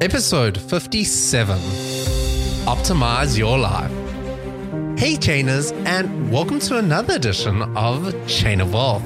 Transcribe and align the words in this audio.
Episode 0.00 0.58
57 0.58 1.56
Optimize 2.66 3.38
Your 3.38 3.56
Life. 3.58 3.90
Hey, 4.98 5.14
Chainers, 5.16 5.72
and 5.86 6.30
welcome 6.32 6.58
to 6.60 6.78
another 6.78 7.14
edition 7.14 7.62
of 7.76 8.12
Chain 8.26 8.60
of 8.60 8.74
Wealth. 8.74 9.04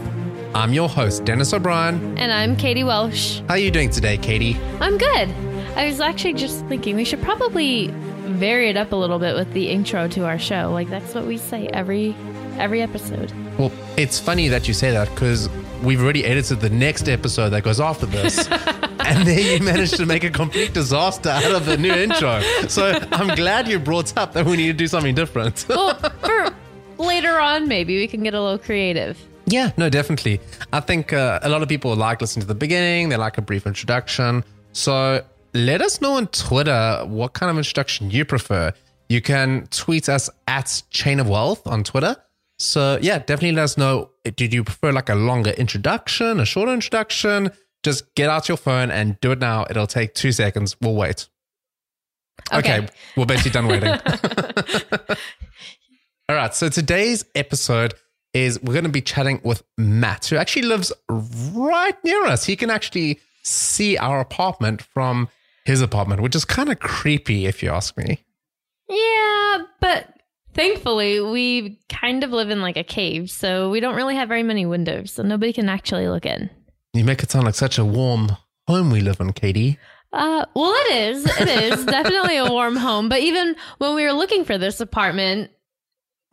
I'm 0.54 0.72
your 0.72 0.88
host, 0.88 1.24
Dennis 1.24 1.52
O'Brien. 1.52 2.16
And 2.18 2.32
I'm 2.32 2.56
Katie 2.56 2.84
Welsh. 2.84 3.40
How 3.48 3.54
are 3.54 3.58
you 3.58 3.70
doing 3.70 3.90
today, 3.90 4.16
Katie? 4.16 4.56
I'm 4.80 4.96
good. 4.98 5.28
I 5.76 5.86
was 5.86 6.00
actually 6.00 6.34
just 6.34 6.64
thinking 6.66 6.96
we 6.96 7.04
should 7.04 7.22
probably 7.22 7.88
vary 8.24 8.68
it 8.70 8.76
up 8.76 8.90
a 8.92 8.96
little 8.96 9.18
bit 9.18 9.34
with 9.34 9.52
the 9.52 9.68
intro 9.70 10.08
to 10.08 10.24
our 10.24 10.38
show. 10.38 10.70
Like 10.72 10.88
that's 10.88 11.14
what 11.14 11.26
we 11.26 11.36
say 11.36 11.68
every 11.68 12.16
every 12.58 12.82
episode. 12.82 13.32
Well, 13.58 13.70
it's 13.96 14.18
funny 14.18 14.48
that 14.48 14.66
you 14.66 14.74
say 14.74 14.90
that 14.90 15.08
because 15.10 15.48
we've 15.82 16.02
already 16.02 16.24
edited 16.24 16.60
the 16.60 16.70
next 16.70 17.08
episode 17.08 17.50
that 17.50 17.62
goes 17.62 17.80
after 17.80 18.06
this. 18.06 18.48
and 18.48 19.26
there 19.26 19.40
you 19.40 19.64
managed 19.64 19.96
to 19.96 20.06
make 20.06 20.24
a 20.24 20.30
complete 20.30 20.74
disaster 20.74 21.30
out 21.30 21.52
of 21.52 21.66
the 21.66 21.76
new 21.76 21.92
intro. 21.92 22.40
So 22.68 22.98
I'm 23.12 23.34
glad 23.36 23.68
you 23.68 23.78
brought 23.78 24.16
up 24.16 24.32
that 24.32 24.44
we 24.44 24.56
need 24.56 24.66
to 24.66 24.72
do 24.72 24.86
something 24.86 25.14
different. 25.14 25.66
well, 25.68 25.94
for 25.94 26.54
later 26.98 27.38
on, 27.38 27.68
maybe 27.68 27.98
we 27.98 28.06
can 28.06 28.22
get 28.22 28.34
a 28.34 28.40
little 28.40 28.58
creative. 28.58 29.18
Yeah, 29.46 29.72
no, 29.76 29.88
definitely. 29.88 30.40
I 30.72 30.80
think 30.80 31.12
uh, 31.12 31.40
a 31.42 31.48
lot 31.48 31.62
of 31.62 31.68
people 31.68 31.94
like 31.96 32.20
listening 32.20 32.42
to 32.42 32.48
the 32.48 32.54
beginning, 32.54 33.08
they 33.08 33.16
like 33.16 33.38
a 33.38 33.42
brief 33.42 33.66
introduction. 33.66 34.44
So 34.72 35.24
let 35.54 35.80
us 35.80 36.00
know 36.00 36.14
on 36.14 36.26
Twitter 36.28 37.04
what 37.06 37.32
kind 37.32 37.50
of 37.50 37.56
introduction 37.56 38.10
you 38.10 38.24
prefer. 38.24 38.72
You 39.08 39.22
can 39.22 39.66
tweet 39.70 40.08
us 40.08 40.28
at 40.46 40.82
Chain 40.90 41.18
of 41.18 41.28
Wealth 41.28 41.66
on 41.66 41.82
Twitter. 41.82 42.16
So 42.58 42.98
yeah, 43.00 43.18
definitely 43.18 43.52
let 43.52 43.64
us 43.64 43.78
know. 43.78 44.10
Did 44.24 44.52
you 44.52 44.64
prefer 44.64 44.92
like 44.92 45.08
a 45.08 45.14
longer 45.14 45.50
introduction, 45.50 46.40
a 46.40 46.44
shorter 46.44 46.72
introduction? 46.72 47.50
Just 47.84 48.14
get 48.14 48.28
out 48.28 48.48
your 48.48 48.56
phone 48.56 48.90
and 48.90 49.18
do 49.20 49.30
it 49.32 49.38
now. 49.38 49.66
It'll 49.70 49.86
take 49.86 50.14
two 50.14 50.32
seconds. 50.32 50.76
We'll 50.80 50.96
wait. 50.96 51.28
Okay, 52.52 52.78
okay 52.78 52.88
we're 53.16 53.26
basically 53.26 53.52
done 53.52 53.68
waiting. 53.68 53.88
All 56.28 56.36
right. 56.36 56.54
So 56.54 56.68
today's 56.68 57.24
episode 57.34 57.94
is 58.34 58.60
we're 58.62 58.74
going 58.74 58.84
to 58.84 58.90
be 58.90 59.00
chatting 59.00 59.40
with 59.44 59.62
Matt, 59.76 60.26
who 60.26 60.36
actually 60.36 60.62
lives 60.62 60.92
right 61.08 61.96
near 62.04 62.26
us. 62.26 62.44
He 62.44 62.56
can 62.56 62.70
actually 62.70 63.20
see 63.42 63.96
our 63.96 64.20
apartment 64.20 64.82
from 64.82 65.28
his 65.64 65.80
apartment, 65.80 66.22
which 66.22 66.34
is 66.34 66.44
kind 66.44 66.70
of 66.70 66.80
creepy 66.80 67.46
if 67.46 67.62
you 67.62 67.70
ask 67.70 67.96
me. 67.96 68.24
Yeah, 68.88 69.58
but 69.80 70.17
thankfully 70.54 71.20
we 71.20 71.80
kind 71.88 72.24
of 72.24 72.30
live 72.30 72.50
in 72.50 72.60
like 72.60 72.76
a 72.76 72.84
cave, 72.84 73.30
so 73.30 73.70
we 73.70 73.80
don't 73.80 73.94
really 73.96 74.16
have 74.16 74.28
very 74.28 74.42
many 74.42 74.66
windows, 74.66 75.12
so 75.12 75.22
nobody 75.22 75.52
can 75.52 75.68
actually 75.68 76.08
look 76.08 76.26
in. 76.26 76.50
You 76.94 77.04
make 77.04 77.22
it 77.22 77.30
sound 77.30 77.44
like 77.46 77.54
such 77.54 77.78
a 77.78 77.84
warm 77.84 78.36
home 78.66 78.90
we 78.90 79.00
live 79.00 79.20
in, 79.20 79.32
Katie. 79.32 79.78
Uh, 80.12 80.44
well, 80.54 80.72
it 80.72 80.92
is. 80.92 81.24
It 81.40 81.48
is 81.48 81.84
definitely 81.86 82.38
a 82.38 82.50
warm 82.50 82.76
home. 82.76 83.08
But 83.08 83.20
even 83.20 83.56
when 83.78 83.94
we 83.94 84.04
were 84.04 84.12
looking 84.12 84.44
for 84.44 84.56
this 84.56 84.80
apartment, 84.80 85.50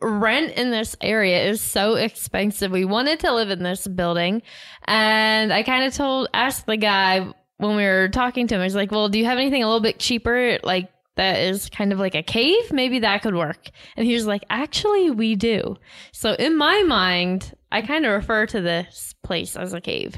rent 0.00 0.52
in 0.52 0.70
this 0.70 0.96
area 1.00 1.44
is 1.48 1.60
so 1.60 1.94
expensive. 1.94 2.70
We 2.70 2.84
wanted 2.84 3.20
to 3.20 3.34
live 3.34 3.50
in 3.50 3.62
this 3.62 3.86
building, 3.86 4.42
and 4.86 5.52
I 5.52 5.62
kind 5.62 5.84
of 5.84 5.94
told, 5.94 6.28
asked 6.34 6.66
the 6.66 6.76
guy 6.76 7.32
when 7.58 7.76
we 7.76 7.84
were 7.84 8.08
talking 8.08 8.46
to 8.48 8.54
him, 8.54 8.60
I 8.60 8.64
was 8.64 8.74
like, 8.74 8.90
"Well, 8.90 9.08
do 9.08 9.18
you 9.18 9.24
have 9.24 9.38
anything 9.38 9.62
a 9.62 9.66
little 9.66 9.80
bit 9.80 9.98
cheaper, 9.98 10.58
like 10.62 10.90
that 11.16 11.40
is 11.40 11.68
kind 11.70 11.92
of 11.92 11.98
like 11.98 12.14
a 12.14 12.22
cave? 12.22 12.72
Maybe 12.72 13.00
that 13.00 13.22
could 13.22 13.34
work." 13.34 13.70
And 13.96 14.06
he 14.06 14.14
was 14.14 14.26
like, 14.26 14.44
"Actually, 14.48 15.10
we 15.10 15.34
do." 15.34 15.76
So 16.12 16.32
in 16.32 16.56
my 16.56 16.82
mind, 16.82 17.54
I 17.72 17.82
kind 17.82 18.06
of 18.06 18.12
refer 18.12 18.46
to 18.46 18.60
this 18.60 19.14
place 19.22 19.56
as 19.56 19.72
a 19.72 19.80
cave 19.80 20.16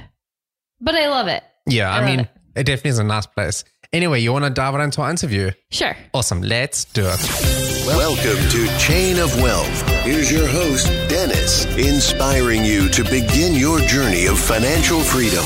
but 0.81 0.95
I 0.95 1.09
love 1.09 1.29
it. 1.29 1.43
Yeah, 1.67 1.93
I, 1.93 2.01
I 2.01 2.07
mean, 2.07 2.21
it. 2.21 2.29
it. 2.57 2.65
definitely 2.65 2.91
is 2.91 2.99
a 2.99 3.05
nice 3.05 3.27
place. 3.27 3.65
Anyway, 3.93 4.21
you 4.21 4.33
want 4.33 4.45
to 4.45 4.51
dive 4.51 4.75
right 4.75 4.85
into 4.85 5.01
our 5.01 5.11
interview? 5.11 5.51
Sure. 5.71 5.97
Awesome. 6.13 6.43
Let's 6.43 6.85
do 6.85 7.05
it. 7.07 7.87
Welcome 7.87 8.49
to 8.51 8.79
Chain 8.79 9.19
of 9.19 9.35
Wealth. 9.41 9.89
Here's 10.05 10.31
your 10.31 10.47
host, 10.47 10.87
Dennis, 11.09 11.65
inspiring 11.77 12.65
you 12.65 12.89
to 12.91 13.03
begin 13.05 13.55
your 13.55 13.81
journey 13.81 14.27
of 14.27 14.39
financial 14.39 15.01
freedom. 15.01 15.45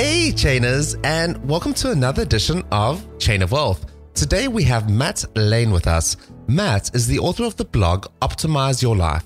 Hey, 0.00 0.30
Chainers, 0.30 0.96
and 1.02 1.44
welcome 1.44 1.74
to 1.74 1.90
another 1.90 2.22
edition 2.22 2.62
of 2.70 3.04
Chain 3.18 3.42
of 3.42 3.50
Wealth. 3.50 3.84
Today 4.14 4.46
we 4.46 4.62
have 4.62 4.88
Matt 4.88 5.24
Lane 5.34 5.72
with 5.72 5.88
us. 5.88 6.16
Matt 6.46 6.94
is 6.94 7.08
the 7.08 7.18
author 7.18 7.42
of 7.42 7.56
the 7.56 7.64
blog 7.64 8.06
Optimize 8.22 8.80
Your 8.80 8.94
Life. 8.94 9.24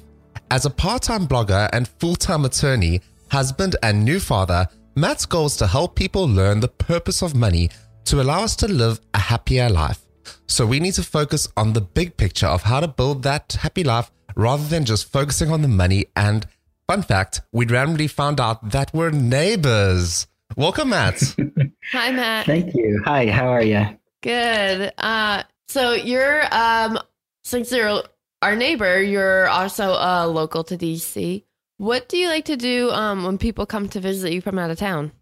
As 0.51 0.65
a 0.65 0.71
part 0.71 1.03
time 1.03 1.29
blogger 1.29 1.69
and 1.75 1.87
full 1.87 2.17
time 2.17 2.47
attorney, 2.47 3.03
husband, 3.31 3.77
and 3.83 4.03
new 4.03 4.19
father, 4.19 4.67
Matt's 4.97 5.27
goal 5.27 5.45
is 5.45 5.59
to 5.59 5.67
help 5.67 5.95
people 5.95 6.27
learn 6.27 6.61
the 6.61 6.69
purpose 6.69 7.21
of 7.21 7.35
money 7.35 7.69
to 8.07 8.23
allow 8.23 8.43
us 8.43 8.57
to 8.57 8.67
live 8.67 8.99
a 9.13 9.19
happier 9.19 9.69
life. 9.69 10.01
So 10.47 10.65
we 10.65 10.81
need 10.81 10.95
to 10.95 11.03
focus 11.03 11.49
on 11.55 11.75
the 11.75 11.83
big 11.83 12.17
picture 12.17 12.47
of 12.47 12.63
how 12.63 12.81
to 12.81 12.89
build 12.89 13.25
that 13.25 13.59
happy 13.61 13.85
life 13.85 14.11
rather 14.37 14.67
than 14.69 14.87
just 14.87 15.13
focusing 15.13 15.51
on 15.51 15.61
the 15.61 15.69
money. 15.69 16.07
And 16.17 16.47
fun 16.89 17.03
fact, 17.03 17.43
we 17.53 17.67
randomly 17.67 18.07
found 18.07 18.41
out 18.41 18.71
that 18.71 18.91
we're 18.95 19.11
neighbors. 19.11 20.29
Welcome, 20.57 20.91
Matt. 20.91 21.23
Hi, 21.93 22.11
Matt. 22.11 22.47
Thank 22.47 22.75
you. 22.75 23.03
Hi, 23.05 23.27
how 23.31 23.49
are 23.49 23.63
you? 23.63 23.87
Good. 24.23 24.93
Uh, 24.99 25.43
so 25.69 25.93
you're 25.93 26.43
um 26.55 26.99
since 27.45 27.73
you're 27.73 28.03
our 28.43 28.57
neighbor, 28.57 29.01
you're 29.01 29.49
also 29.49 29.93
uh, 29.93 30.27
local 30.27 30.65
to 30.65 30.77
DC. 30.77 31.45
What 31.79 32.09
do 32.09 32.17
you 32.17 32.29
like 32.29 32.45
to 32.47 32.57
do 32.57 32.91
um, 32.91 33.25
when 33.25 33.39
people 33.39 33.67
come 33.67 33.89
to 33.91 34.01
visit 34.01 34.33
you 34.33 34.41
from 34.41 34.59
out 34.59 34.71
of 34.71 34.79
town? 34.79 35.13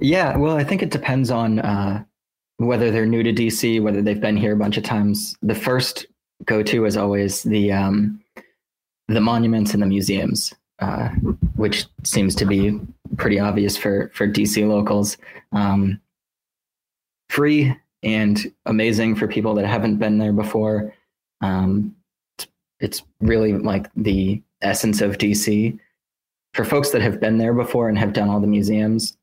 Yeah, 0.00 0.36
well, 0.36 0.56
I 0.56 0.64
think 0.64 0.82
it 0.82 0.90
depends 0.90 1.30
on 1.30 1.58
uh, 1.58 2.04
whether 2.58 2.90
they're 2.90 3.06
new 3.06 3.22
to 3.22 3.32
DC, 3.32 3.82
whether 3.82 4.00
they've 4.00 4.20
been 4.20 4.36
here 4.36 4.52
a 4.52 4.56
bunch 4.56 4.76
of 4.76 4.84
times. 4.84 5.36
The 5.42 5.54
first 5.54 6.06
go 6.44 6.62
to 6.62 6.84
is 6.84 6.96
always 6.96 7.42
the 7.42 7.72
um, 7.72 8.22
the 9.08 9.20
monuments 9.20 9.74
and 9.74 9.82
the 9.82 9.86
museums, 9.86 10.54
uh, 10.80 11.08
which 11.56 11.86
seems 12.04 12.34
to 12.36 12.44
be 12.44 12.80
pretty 13.16 13.38
obvious 13.38 13.76
for 13.76 14.10
for 14.14 14.26
DC 14.26 14.66
locals. 14.68 15.16
Um, 15.52 16.00
free 17.30 17.74
and 18.02 18.52
amazing 18.66 19.16
for 19.16 19.26
people 19.26 19.54
that 19.54 19.66
haven't 19.66 19.96
been 19.96 20.18
there 20.18 20.32
before. 20.32 20.94
Um, 21.40 21.94
it's 22.80 23.02
really 23.20 23.54
like 23.54 23.90
the 23.96 24.42
essence 24.62 25.00
of 25.00 25.18
DC. 25.18 25.78
For 26.54 26.64
folks 26.64 26.90
that 26.90 27.02
have 27.02 27.20
been 27.20 27.38
there 27.38 27.54
before 27.54 27.88
and 27.88 27.98
have 27.98 28.12
done 28.12 28.28
all 28.28 28.40
the 28.40 28.46
museums, 28.46 29.16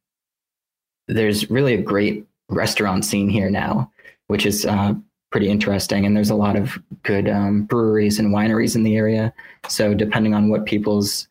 there's 1.08 1.50
really 1.50 1.74
a 1.74 1.82
great 1.82 2.26
restaurant 2.50 3.06
scene 3.06 3.30
here 3.30 3.50
now, 3.50 3.92
which 4.28 4.46
is 4.46 4.66
uh, 4.66 4.94
pretty 5.32 5.50
interesting. 5.50 6.06
And 6.06 6.16
there's 6.16 6.30
a 6.30 6.36
lot 6.36 6.56
of 6.56 6.78
good 7.04 7.28
um, 7.28 7.64
breweries 7.64 8.20
and 8.20 8.34
wineries 8.34 8.76
in 8.76 8.84
the 8.84 8.96
area. 8.96 9.34
So, 9.68 9.94
depending 9.94 10.34
on 10.34 10.50
what 10.50 10.66
people's 10.66 11.28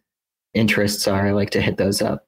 interests 0.55 1.07
are, 1.07 1.27
I 1.27 1.33
like 1.33 1.51
to 1.51 1.61
hit 1.61 1.77
those 1.77 2.01
up. 2.01 2.27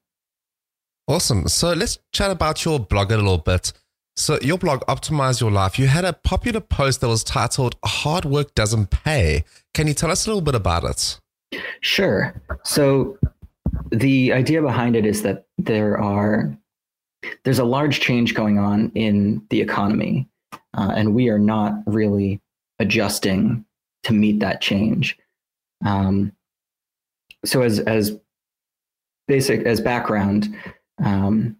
Awesome. 1.08 1.46
So, 1.48 1.72
let's 1.72 1.98
chat 2.12 2.30
about 2.30 2.64
your 2.64 2.80
blog 2.80 3.12
a 3.12 3.16
little 3.16 3.38
bit. 3.38 3.72
So, 4.16 4.38
your 4.40 4.58
blog, 4.58 4.80
Optimize 4.86 5.40
Your 5.40 5.50
Life, 5.50 5.78
you 5.78 5.86
had 5.86 6.04
a 6.04 6.12
popular 6.12 6.60
post 6.60 7.00
that 7.00 7.08
was 7.08 7.22
titled 7.22 7.76
Hard 7.84 8.24
Work 8.24 8.54
Doesn't 8.54 8.90
Pay. 8.90 9.44
Can 9.74 9.86
you 9.86 9.94
tell 9.94 10.10
us 10.10 10.26
a 10.26 10.30
little 10.30 10.42
bit 10.42 10.54
about 10.54 10.84
it? 10.84 11.20
Sure. 11.80 12.34
So, 12.64 13.18
the 13.92 14.32
idea 14.32 14.62
behind 14.62 14.96
it 14.96 15.06
is 15.06 15.22
that 15.22 15.46
there 15.58 15.98
are 15.98 16.56
there's 17.44 17.58
a 17.58 17.64
large 17.64 18.00
change 18.00 18.34
going 18.34 18.58
on 18.58 18.90
in 18.94 19.44
the 19.50 19.60
economy, 19.60 20.28
uh, 20.74 20.92
and 20.94 21.14
we 21.14 21.28
are 21.28 21.38
not 21.38 21.74
really 21.86 22.40
adjusting 22.78 23.64
to 24.04 24.12
meet 24.12 24.40
that 24.40 24.60
change. 24.60 25.18
Um, 25.84 26.32
so, 27.46 27.62
as 27.62 27.80
as 27.80 28.16
basic 29.28 29.62
as 29.66 29.80
background, 29.80 30.54
um, 31.04 31.56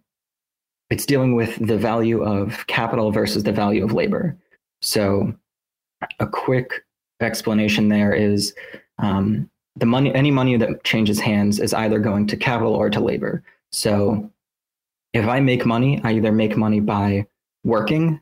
it's 0.91 1.07
dealing 1.07 1.35
with 1.35 1.57
the 1.67 1.79
value 1.79 2.23
of 2.23 2.67
capital 2.67 3.11
versus 3.11 3.43
the 3.43 3.53
value 3.53 3.85
of 3.85 3.93
labor. 3.93 4.37
So, 4.83 5.35
a 6.21 6.27
quick 6.27 6.85
explanation 7.21 7.89
there 7.89 8.13
is 8.13 8.55
um, 8.99 9.49
the 9.77 9.87
money, 9.87 10.15
any 10.15 10.31
money 10.31 10.57
that 10.57 10.85
changes 10.85 11.21
hands 11.21 11.61
is 11.61 11.75
either 11.75 11.99
going 11.99 12.27
to 12.29 12.37
capital 12.37 12.75
or 12.75 12.91
to 12.91 13.01
labor. 13.01 13.43
So 13.73 14.31
if 15.13 15.27
I 15.27 15.41
make 15.41 15.67
money, 15.67 16.01
I 16.03 16.13
either 16.13 16.33
make 16.33 16.57
money 16.57 16.81
by 16.81 17.27
working, 17.65 18.21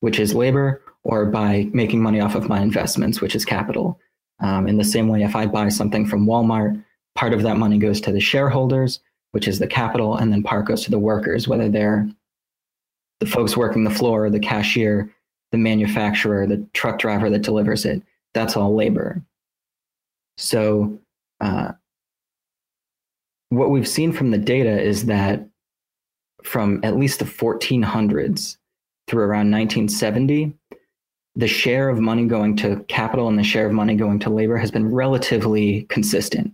which 0.00 0.18
is 0.18 0.34
labor, 0.34 0.82
or 1.04 1.26
by 1.26 1.68
making 1.72 2.02
money 2.02 2.20
off 2.20 2.34
of 2.34 2.48
my 2.48 2.60
investments, 2.60 3.20
which 3.20 3.34
is 3.34 3.44
capital. 3.44 3.98
Um, 4.40 4.68
in 4.68 4.76
the 4.76 4.84
same 4.84 5.08
way, 5.08 5.22
if 5.22 5.34
I 5.34 5.46
buy 5.46 5.68
something 5.68 6.06
from 6.06 6.26
Walmart, 6.26 6.82
part 7.18 7.34
of 7.34 7.42
that 7.42 7.56
money 7.56 7.78
goes 7.78 8.00
to 8.00 8.12
the 8.12 8.20
shareholders, 8.20 9.00
which 9.32 9.48
is 9.48 9.58
the 9.58 9.66
capital, 9.66 10.16
and 10.16 10.32
then 10.32 10.40
part 10.40 10.66
goes 10.66 10.84
to 10.84 10.90
the 10.92 11.00
workers, 11.00 11.48
whether 11.48 11.68
they're 11.68 12.08
the 13.18 13.26
folks 13.26 13.56
working 13.56 13.82
the 13.82 13.90
floor, 13.90 14.30
the 14.30 14.38
cashier, 14.38 15.12
the 15.50 15.58
manufacturer, 15.58 16.46
the 16.46 16.64
truck 16.74 17.00
driver 17.00 17.28
that 17.28 17.42
delivers 17.42 17.84
it. 17.84 18.04
That's 18.34 18.56
all 18.56 18.72
labor. 18.72 19.20
So, 20.36 21.00
uh, 21.40 21.72
what 23.48 23.70
we've 23.70 23.88
seen 23.88 24.12
from 24.12 24.30
the 24.30 24.38
data 24.38 24.80
is 24.80 25.06
that 25.06 25.44
from 26.44 26.78
at 26.84 26.96
least 26.96 27.18
the 27.18 27.24
1400s 27.24 28.58
through 29.08 29.24
around 29.24 29.50
1970, 29.50 30.52
the 31.34 31.48
share 31.48 31.88
of 31.88 31.98
money 31.98 32.26
going 32.26 32.54
to 32.58 32.84
capital 32.86 33.26
and 33.26 33.36
the 33.36 33.42
share 33.42 33.66
of 33.66 33.72
money 33.72 33.96
going 33.96 34.20
to 34.20 34.30
labor 34.30 34.56
has 34.56 34.70
been 34.70 34.94
relatively 34.94 35.82
consistent. 35.88 36.52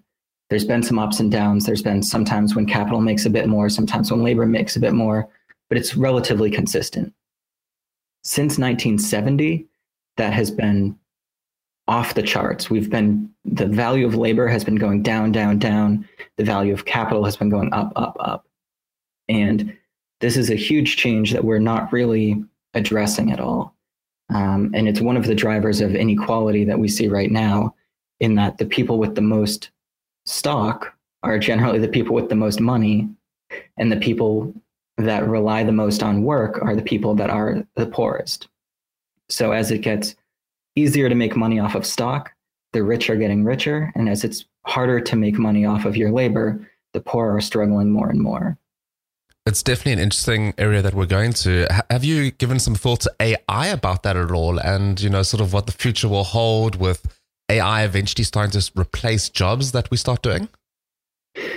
There's 0.54 0.64
been 0.64 0.84
some 0.84 1.00
ups 1.00 1.18
and 1.18 1.32
downs. 1.32 1.66
There's 1.66 1.82
been 1.82 2.00
sometimes 2.00 2.54
when 2.54 2.64
capital 2.64 3.00
makes 3.00 3.26
a 3.26 3.30
bit 3.30 3.48
more, 3.48 3.68
sometimes 3.68 4.12
when 4.12 4.22
labor 4.22 4.46
makes 4.46 4.76
a 4.76 4.80
bit 4.80 4.92
more, 4.92 5.28
but 5.68 5.76
it's 5.76 5.96
relatively 5.96 6.48
consistent. 6.48 7.12
Since 8.22 8.56
1970, 8.56 9.66
that 10.16 10.32
has 10.32 10.52
been 10.52 10.96
off 11.88 12.14
the 12.14 12.22
charts. 12.22 12.70
We've 12.70 12.88
been, 12.88 13.28
the 13.44 13.66
value 13.66 14.06
of 14.06 14.14
labor 14.14 14.46
has 14.46 14.62
been 14.62 14.76
going 14.76 15.02
down, 15.02 15.32
down, 15.32 15.58
down. 15.58 16.08
The 16.36 16.44
value 16.44 16.72
of 16.72 16.84
capital 16.84 17.24
has 17.24 17.36
been 17.36 17.50
going 17.50 17.72
up, 17.72 17.92
up, 17.96 18.16
up. 18.20 18.46
And 19.28 19.76
this 20.20 20.36
is 20.36 20.50
a 20.50 20.54
huge 20.54 20.96
change 20.96 21.32
that 21.32 21.42
we're 21.42 21.58
not 21.58 21.92
really 21.92 22.40
addressing 22.74 23.32
at 23.32 23.40
all. 23.40 23.74
Um, 24.32 24.70
and 24.72 24.86
it's 24.86 25.00
one 25.00 25.16
of 25.16 25.26
the 25.26 25.34
drivers 25.34 25.80
of 25.80 25.96
inequality 25.96 26.62
that 26.62 26.78
we 26.78 26.86
see 26.86 27.08
right 27.08 27.32
now, 27.32 27.74
in 28.20 28.36
that 28.36 28.58
the 28.58 28.66
people 28.66 29.00
with 29.00 29.16
the 29.16 29.20
most 29.20 29.70
stock 30.26 30.94
are 31.22 31.38
generally 31.38 31.78
the 31.78 31.88
people 31.88 32.14
with 32.14 32.28
the 32.28 32.34
most 32.34 32.60
money, 32.60 33.08
and 33.76 33.90
the 33.90 33.96
people 33.96 34.54
that 34.96 35.26
rely 35.26 35.64
the 35.64 35.72
most 35.72 36.02
on 36.02 36.22
work 36.22 36.62
are 36.62 36.76
the 36.76 36.82
people 36.82 37.14
that 37.16 37.30
are 37.30 37.66
the 37.76 37.86
poorest. 37.86 38.48
So 39.28 39.52
as 39.52 39.70
it 39.70 39.78
gets 39.78 40.14
easier 40.76 41.08
to 41.08 41.14
make 41.14 41.36
money 41.36 41.58
off 41.58 41.74
of 41.74 41.86
stock, 41.86 42.32
the 42.72 42.82
rich 42.82 43.08
are 43.10 43.16
getting 43.16 43.44
richer. 43.44 43.92
And 43.94 44.08
as 44.08 44.24
it's 44.24 44.44
harder 44.66 45.00
to 45.00 45.16
make 45.16 45.38
money 45.38 45.64
off 45.64 45.84
of 45.84 45.96
your 45.96 46.10
labor, 46.10 46.68
the 46.92 47.00
poor 47.00 47.36
are 47.36 47.40
struggling 47.40 47.90
more 47.90 48.08
and 48.08 48.20
more. 48.20 48.58
It's 49.46 49.62
definitely 49.62 49.92
an 49.92 49.98
interesting 49.98 50.54
area 50.56 50.80
that 50.82 50.94
we're 50.94 51.06
going 51.06 51.32
to. 51.34 51.66
Have 51.90 52.04
you 52.04 52.30
given 52.30 52.58
some 52.58 52.74
thought 52.74 53.00
to 53.00 53.14
AI 53.20 53.66
about 53.66 54.02
that 54.02 54.16
at 54.16 54.30
all? 54.30 54.58
And, 54.58 55.00
you 55.00 55.10
know, 55.10 55.22
sort 55.22 55.40
of 55.40 55.52
what 55.52 55.66
the 55.66 55.72
future 55.72 56.08
will 56.08 56.24
hold 56.24 56.76
with 56.76 57.06
AI 57.50 57.84
eventually 57.84 58.24
starting 58.24 58.58
to 58.58 58.70
replace 58.78 59.28
jobs 59.28 59.72
that 59.72 59.90
we 59.90 59.96
start 59.96 60.22
doing? 60.22 60.48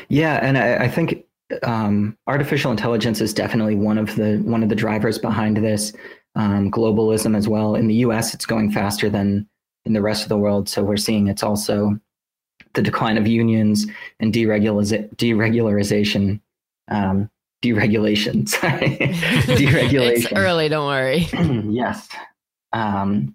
Yeah. 0.09 0.39
And 0.41 0.57
I, 0.57 0.85
I 0.85 0.87
think 0.89 1.25
um, 1.63 2.17
artificial 2.27 2.71
intelligence 2.71 3.21
is 3.21 3.33
definitely 3.33 3.75
one 3.75 3.97
of 3.97 4.15
the 4.15 4.37
one 4.43 4.63
of 4.63 4.69
the 4.69 4.75
drivers 4.75 5.17
behind 5.17 5.57
this 5.57 5.93
um, 6.35 6.71
globalism 6.71 7.35
as 7.35 7.47
well. 7.47 7.75
In 7.75 7.87
the 7.87 7.95
U.S., 7.95 8.33
it's 8.33 8.45
going 8.45 8.71
faster 8.71 9.09
than 9.09 9.47
in 9.85 9.93
the 9.93 10.01
rest 10.01 10.23
of 10.23 10.29
the 10.29 10.37
world, 10.37 10.67
so 10.67 10.83
we're 10.83 10.97
seeing 10.97 11.27
it's 11.27 11.43
also 11.43 11.97
the 12.73 12.81
decline 12.81 13.17
of 13.17 13.27
unions 13.27 13.87
and 14.19 14.33
deregularization 14.33 16.41
um, 16.89 17.29
deregulation. 17.63 18.47
Sorry, 18.47 18.97
deregulation. 19.57 20.17
it's 20.17 20.33
early. 20.33 20.69
Don't 20.69 20.87
worry. 20.87 21.27
yes. 21.71 22.07
Um, 22.73 23.33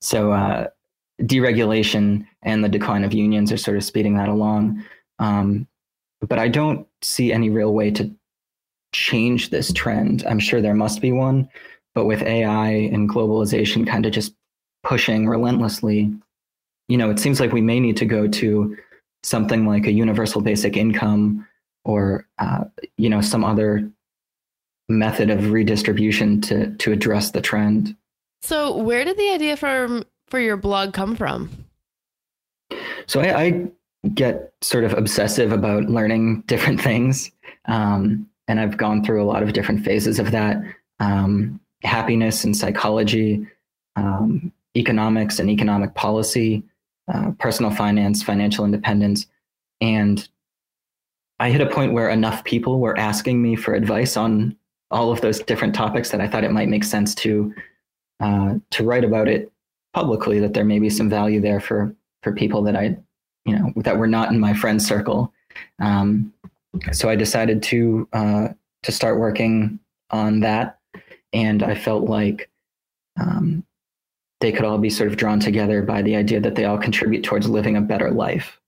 so 0.00 0.32
uh, 0.32 0.66
deregulation 1.22 2.26
and 2.42 2.62
the 2.62 2.68
decline 2.68 3.04
of 3.04 3.12
unions 3.12 3.52
are 3.52 3.56
sort 3.56 3.76
of 3.76 3.84
speeding 3.84 4.16
that 4.16 4.28
along. 4.28 4.84
Um, 5.18 5.66
but 6.20 6.38
I 6.38 6.48
don't 6.48 6.86
see 7.02 7.32
any 7.32 7.50
real 7.50 7.72
way 7.72 7.90
to 7.92 8.10
change 8.92 9.50
this 9.50 9.72
trend. 9.72 10.24
I'm 10.26 10.38
sure 10.38 10.60
there 10.60 10.74
must 10.74 11.00
be 11.00 11.12
one, 11.12 11.48
but 11.94 12.06
with 12.06 12.22
AI 12.22 12.68
and 12.68 13.08
globalization 13.08 13.86
kind 13.86 14.06
of 14.06 14.12
just 14.12 14.34
pushing 14.82 15.28
relentlessly, 15.28 16.12
you 16.88 16.96
know, 16.96 17.10
it 17.10 17.18
seems 17.18 17.40
like 17.40 17.52
we 17.52 17.60
may 17.60 17.80
need 17.80 17.96
to 17.98 18.06
go 18.06 18.26
to 18.28 18.76
something 19.22 19.66
like 19.66 19.86
a 19.86 19.92
universal 19.92 20.40
basic 20.40 20.76
income 20.76 21.46
or 21.84 22.26
uh, 22.38 22.64
you 22.96 23.08
know 23.08 23.20
some 23.20 23.44
other 23.44 23.90
method 24.88 25.30
of 25.30 25.50
redistribution 25.50 26.40
to 26.40 26.74
to 26.76 26.92
address 26.92 27.30
the 27.30 27.40
trend. 27.40 27.96
So, 28.42 28.76
where 28.76 29.04
did 29.04 29.16
the 29.16 29.30
idea 29.30 29.56
for 29.56 30.04
for 30.30 30.40
your 30.40 30.56
blog 30.56 30.92
come 30.92 31.16
from? 31.16 31.50
So, 33.06 33.20
I, 33.20 33.42
I 33.42 33.70
get 34.14 34.52
sort 34.60 34.84
of 34.84 34.92
obsessive 34.94 35.52
about 35.52 35.84
learning 35.84 36.42
different 36.46 36.80
things, 36.80 37.30
um, 37.66 38.28
and 38.46 38.60
I've 38.60 38.76
gone 38.76 39.04
through 39.04 39.22
a 39.22 39.26
lot 39.26 39.42
of 39.42 39.52
different 39.52 39.84
phases 39.84 40.18
of 40.18 40.30
that: 40.32 40.58
um, 41.00 41.60
happiness 41.82 42.44
and 42.44 42.56
psychology, 42.56 43.46
um, 43.96 44.52
economics 44.76 45.38
and 45.38 45.50
economic 45.50 45.94
policy, 45.94 46.62
uh, 47.12 47.32
personal 47.38 47.70
finance, 47.70 48.22
financial 48.22 48.64
independence, 48.64 49.26
and 49.80 50.28
I 51.40 51.50
hit 51.50 51.60
a 51.60 51.70
point 51.70 51.92
where 51.92 52.10
enough 52.10 52.44
people 52.44 52.80
were 52.80 52.98
asking 52.98 53.40
me 53.40 53.54
for 53.54 53.74
advice 53.74 54.16
on 54.16 54.56
all 54.90 55.12
of 55.12 55.20
those 55.20 55.40
different 55.40 55.74
topics 55.74 56.10
that 56.10 56.20
I 56.20 56.26
thought 56.26 56.44
it 56.44 56.50
might 56.50 56.68
make 56.68 56.84
sense 56.84 57.14
to 57.16 57.54
uh, 58.20 58.54
to 58.70 58.84
write 58.84 59.04
about 59.04 59.28
it 59.28 59.52
publicly. 59.98 60.38
That 60.38 60.54
there 60.54 60.64
may 60.64 60.78
be 60.78 60.90
some 60.90 61.10
value 61.10 61.40
there 61.40 61.60
for 61.60 61.94
for 62.22 62.32
people 62.32 62.62
that 62.62 62.76
I, 62.76 62.96
you 63.44 63.58
know, 63.58 63.72
that 63.76 63.98
were 63.98 64.06
not 64.06 64.30
in 64.30 64.38
my 64.38 64.54
friend 64.54 64.82
circle. 64.82 65.32
Um, 65.80 66.32
so 66.92 67.08
I 67.08 67.16
decided 67.16 67.62
to 67.64 68.08
uh, 68.12 68.48
to 68.84 68.92
start 68.92 69.18
working 69.18 69.78
on 70.10 70.40
that, 70.40 70.78
and 71.32 71.62
I 71.62 71.74
felt 71.74 72.08
like 72.08 72.48
um, 73.20 73.64
they 74.40 74.52
could 74.52 74.64
all 74.64 74.78
be 74.78 74.90
sort 74.90 75.10
of 75.10 75.16
drawn 75.16 75.40
together 75.40 75.82
by 75.82 76.02
the 76.02 76.14
idea 76.14 76.40
that 76.40 76.54
they 76.54 76.64
all 76.64 76.78
contribute 76.78 77.24
towards 77.24 77.48
living 77.48 77.76
a 77.76 77.80
better 77.80 78.10
life. 78.10 78.60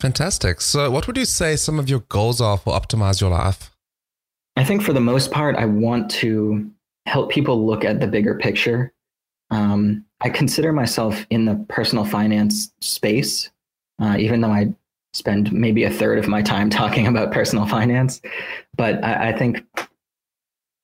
Fantastic. 0.00 0.60
So, 0.60 0.90
what 0.90 1.06
would 1.06 1.16
you 1.16 1.24
say 1.24 1.56
some 1.56 1.78
of 1.78 1.90
your 1.90 2.00
goals 2.08 2.40
are 2.40 2.56
for 2.56 2.72
Optimize 2.72 3.20
Your 3.20 3.30
Life? 3.30 3.70
I 4.56 4.64
think 4.64 4.82
for 4.82 4.92
the 4.92 5.00
most 5.00 5.30
part, 5.30 5.56
I 5.56 5.64
want 5.66 6.10
to 6.22 6.70
help 7.06 7.30
people 7.30 7.66
look 7.66 7.84
at 7.84 8.00
the 8.00 8.06
bigger 8.06 8.36
picture. 8.36 8.92
Um, 9.50 10.04
I 10.20 10.28
consider 10.28 10.72
myself 10.72 11.26
in 11.30 11.46
the 11.46 11.54
personal 11.68 12.04
finance 12.04 12.72
space, 12.80 13.50
uh, 14.00 14.16
even 14.18 14.40
though 14.40 14.50
I 14.50 14.74
spend 15.12 15.52
maybe 15.52 15.84
a 15.84 15.90
third 15.90 16.18
of 16.18 16.28
my 16.28 16.42
time 16.42 16.70
talking 16.80 17.06
about 17.06 17.32
personal 17.32 17.66
finance. 17.66 18.20
But 18.76 19.02
I, 19.04 19.30
I 19.30 19.38
think 19.38 19.64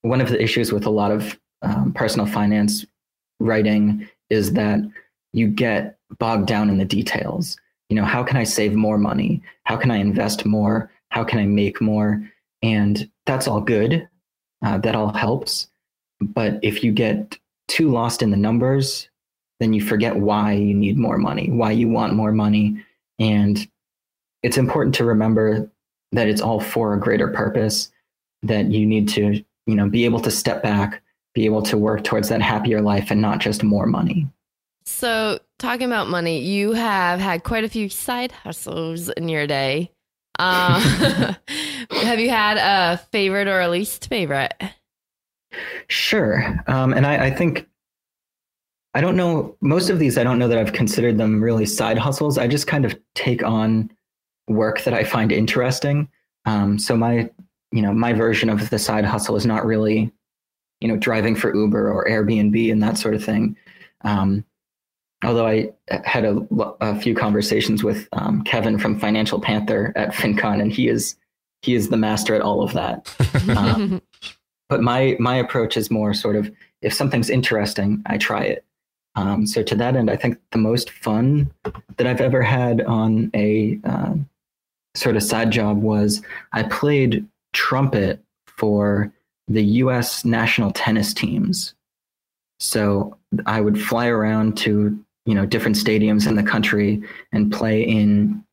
one 0.02 0.20
of 0.20 0.28
the 0.28 0.42
issues 0.42 0.72
with 0.72 0.86
a 0.86 0.90
lot 0.90 1.10
of 1.10 1.38
um, 1.62 1.92
personal 1.92 2.26
finance 2.26 2.84
writing 3.40 4.08
is 4.30 4.52
that 4.54 4.80
you 5.32 5.48
get 5.48 5.98
bogged 6.18 6.46
down 6.46 6.70
in 6.70 6.78
the 6.78 6.84
details. 6.84 7.56
You 7.88 7.96
know 7.96 8.04
how 8.04 8.24
can 8.24 8.36
i 8.36 8.44
save 8.44 8.74
more 8.74 8.98
money? 8.98 9.42
How 9.64 9.76
can 9.76 9.90
i 9.90 9.96
invest 9.96 10.44
more? 10.44 10.90
How 11.10 11.24
can 11.24 11.38
i 11.38 11.46
make 11.46 11.80
more? 11.80 12.22
And 12.62 13.08
that's 13.26 13.46
all 13.46 13.60
good 13.60 14.08
uh, 14.64 14.78
that 14.78 14.94
all 14.94 15.12
helps. 15.12 15.68
But 16.20 16.58
if 16.62 16.82
you 16.82 16.92
get 16.92 17.38
too 17.68 17.90
lost 17.90 18.22
in 18.22 18.30
the 18.30 18.36
numbers 18.36 19.08
then 19.60 19.72
you 19.72 19.80
forget 19.80 20.16
why 20.16 20.52
you 20.52 20.74
need 20.74 20.96
more 20.96 21.18
money 21.18 21.50
why 21.50 21.70
you 21.70 21.88
want 21.88 22.14
more 22.14 22.32
money 22.32 22.84
and 23.18 23.68
it's 24.42 24.58
important 24.58 24.94
to 24.94 25.04
remember 25.04 25.70
that 26.12 26.28
it's 26.28 26.40
all 26.40 26.60
for 26.60 26.94
a 26.94 27.00
greater 27.00 27.28
purpose 27.28 27.90
that 28.42 28.66
you 28.66 28.86
need 28.86 29.08
to 29.08 29.42
you 29.66 29.74
know 29.74 29.88
be 29.88 30.04
able 30.04 30.20
to 30.20 30.30
step 30.30 30.62
back 30.62 31.02
be 31.34 31.44
able 31.44 31.62
to 31.62 31.76
work 31.76 32.02
towards 32.04 32.28
that 32.28 32.40
happier 32.40 32.80
life 32.80 33.10
and 33.10 33.20
not 33.20 33.38
just 33.38 33.62
more 33.62 33.86
money 33.86 34.26
so, 34.86 35.40
talking 35.58 35.86
about 35.86 36.08
money, 36.08 36.40
you 36.40 36.72
have 36.72 37.18
had 37.18 37.42
quite 37.42 37.64
a 37.64 37.68
few 37.68 37.88
side 37.88 38.30
hustles 38.30 39.08
in 39.10 39.28
your 39.28 39.46
day. 39.46 39.90
Um, 40.38 40.80
have 41.90 42.20
you 42.20 42.30
had 42.30 42.56
a 42.56 42.98
favorite 43.10 43.48
or 43.48 43.60
a 43.60 43.68
least 43.68 44.08
favorite? 44.08 44.54
Sure. 45.88 46.62
Um, 46.68 46.92
and 46.92 47.04
I, 47.04 47.26
I, 47.26 47.30
think, 47.30 47.68
I 48.96 49.02
don't 49.02 49.14
know, 49.14 49.54
most 49.60 49.90
of 49.90 49.98
these, 49.98 50.16
I 50.16 50.24
don't 50.24 50.38
know 50.38 50.48
that 50.48 50.56
I've 50.56 50.72
considered 50.72 51.18
them 51.18 51.42
really 51.42 51.66
side 51.66 51.98
hustles. 51.98 52.38
I 52.38 52.48
just 52.48 52.66
kind 52.66 52.86
of 52.86 52.98
take 53.14 53.42
on 53.42 53.90
work 54.48 54.84
that 54.84 54.94
I 54.94 55.04
find 55.04 55.30
interesting. 55.30 56.08
Um, 56.46 56.78
so, 56.78 56.96
my, 56.96 57.28
you 57.72 57.82
know, 57.82 57.92
my 57.92 58.14
version 58.14 58.48
of 58.48 58.70
the 58.70 58.78
side 58.78 59.04
hustle 59.04 59.36
is 59.36 59.44
not 59.44 59.66
really, 59.66 60.10
you 60.80 60.88
know, 60.88 60.96
driving 60.96 61.36
for 61.36 61.54
Uber 61.54 61.92
or 61.92 62.06
Airbnb 62.06 62.72
and 62.72 62.82
that 62.82 62.96
sort 62.96 63.14
of 63.14 63.22
thing. 63.22 63.54
Um, 64.00 64.46
although 65.22 65.46
I 65.46 65.74
had 66.04 66.24
a, 66.24 66.46
a 66.80 66.98
few 66.98 67.14
conversations 67.14 67.84
with 67.84 68.08
um, 68.14 68.44
Kevin 68.44 68.78
from 68.78 68.98
Financial 68.98 69.38
Panther 69.38 69.92
at 69.94 70.14
FinCon, 70.14 70.62
and 70.62 70.72
he 70.72 70.88
is 70.88 71.16
he 71.60 71.74
is 71.74 71.90
the 71.90 71.98
master 71.98 72.34
at 72.34 72.40
all 72.40 72.62
of 72.62 72.72
that. 72.72 73.14
um, 73.58 74.00
but 74.70 74.80
my 74.80 75.18
my 75.20 75.36
approach 75.36 75.76
is 75.76 75.90
more 75.90 76.14
sort 76.14 76.36
of 76.36 76.50
if 76.80 76.94
something's 76.94 77.28
interesting, 77.28 78.02
I 78.06 78.16
try 78.16 78.44
it. 78.44 78.65
Um, 79.16 79.46
so 79.46 79.62
to 79.62 79.74
that 79.74 79.96
end, 79.96 80.10
I 80.10 80.16
think 80.16 80.38
the 80.52 80.58
most 80.58 80.90
fun 80.90 81.50
that 81.96 82.06
I've 82.06 82.20
ever 82.20 82.42
had 82.42 82.82
on 82.82 83.30
a 83.34 83.78
uh, 83.84 84.14
sort 84.94 85.16
of 85.16 85.22
side 85.22 85.50
job 85.50 85.82
was 85.82 86.22
I 86.52 86.62
played 86.64 87.26
trumpet 87.52 88.20
for 88.46 89.12
the 89.48 89.64
U.S. 89.64 90.24
national 90.24 90.70
tennis 90.72 91.14
teams. 91.14 91.74
So 92.60 93.16
I 93.46 93.60
would 93.60 93.80
fly 93.80 94.06
around 94.06 94.56
to 94.58 94.98
you 95.24 95.34
know 95.34 95.44
different 95.44 95.76
stadiums 95.76 96.26
in 96.26 96.36
the 96.36 96.42
country 96.42 97.02
and 97.32 97.52
play 97.52 97.82
in 97.82 98.44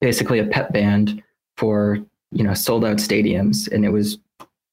basically 0.00 0.38
a 0.38 0.46
pep 0.46 0.72
band 0.72 1.22
for 1.56 1.98
you 2.30 2.44
know 2.44 2.54
sold 2.54 2.84
out 2.84 2.96
stadiums, 2.98 3.70
and 3.70 3.84
it 3.84 3.90
was 3.90 4.18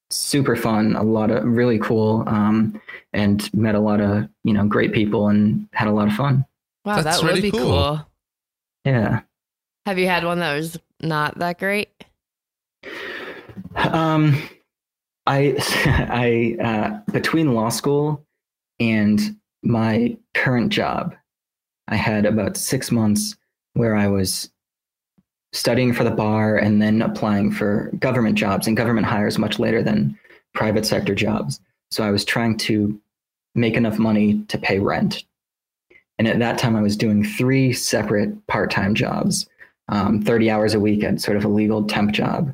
super 0.10 0.56
fun. 0.56 0.96
A 0.96 1.04
lot 1.04 1.32
of 1.32 1.44
really 1.46 1.80
cool, 1.80 2.24
um, 2.28 2.82
and 3.14 3.52
met 3.54 3.76
a 3.76 3.80
lot 3.80 4.02
of 4.02 4.28
you 4.44 4.54
know 4.54 4.66
great 4.66 4.94
people 4.94 5.30
and 5.30 5.68
had 5.74 5.88
a 5.88 5.92
lot 5.92 6.08
of 6.08 6.14
fun. 6.14 6.46
Wow, 6.84 7.02
That's 7.02 7.22
that 7.22 7.34
would 7.34 7.42
be 7.42 7.52
cool. 7.52 7.60
cool. 7.60 8.08
Yeah. 8.86 9.22
Have 9.86 10.00
you 10.00 10.08
had 10.08 10.24
one 10.24 10.40
that 10.40 10.56
was 10.56 10.78
not 11.02 11.38
that 11.40 11.60
great? 11.60 11.90
Um, 13.76 14.42
I 15.26 15.56
I 16.60 16.64
uh, 16.64 17.12
between 17.12 17.54
law 17.54 17.70
school 17.70 18.26
and 18.80 19.20
my 19.64 20.18
current 20.34 20.72
job, 20.72 21.16
I 21.88 21.96
had 21.96 22.26
about 22.26 22.58
six 22.58 22.92
months 22.92 23.36
where 23.74 23.96
I 23.96 24.08
was 24.08 24.52
studying 25.56 25.94
for 25.94 26.04
the 26.04 26.12
bar 26.12 26.58
and 26.58 26.82
then 26.82 27.02
applying 27.02 27.50
for 27.50 27.90
government 28.00 28.38
jobs 28.38 28.68
and 28.68 28.76
government 28.76 29.08
hires 29.08 29.40
much 29.40 29.58
later 29.58 29.82
than 29.82 30.18
private 30.54 30.86
sector 30.86 31.16
jobs. 31.16 31.62
So 31.92 32.04
I 32.04 32.12
was 32.12 32.26
trying 32.26 32.58
to 32.58 33.00
make 33.56 33.76
enough 33.76 33.98
money 33.98 34.44
to 34.50 34.58
pay 34.58 34.80
rent. 34.80 35.24
And 36.20 36.28
at 36.28 36.40
that 36.40 36.58
time, 36.58 36.76
I 36.76 36.82
was 36.82 36.98
doing 36.98 37.24
three 37.24 37.72
separate 37.72 38.46
part 38.48 38.70
time 38.70 38.96
jobs, 38.96 39.48
um, 39.88 40.22
30 40.22 40.52
hours 40.52 40.74
a 40.74 40.80
week 40.80 41.04
at 41.06 41.22
sort 41.22 41.38
of 41.38 41.46
a 41.46 41.50
legal 41.50 41.86
temp 41.86 42.12
job. 42.12 42.54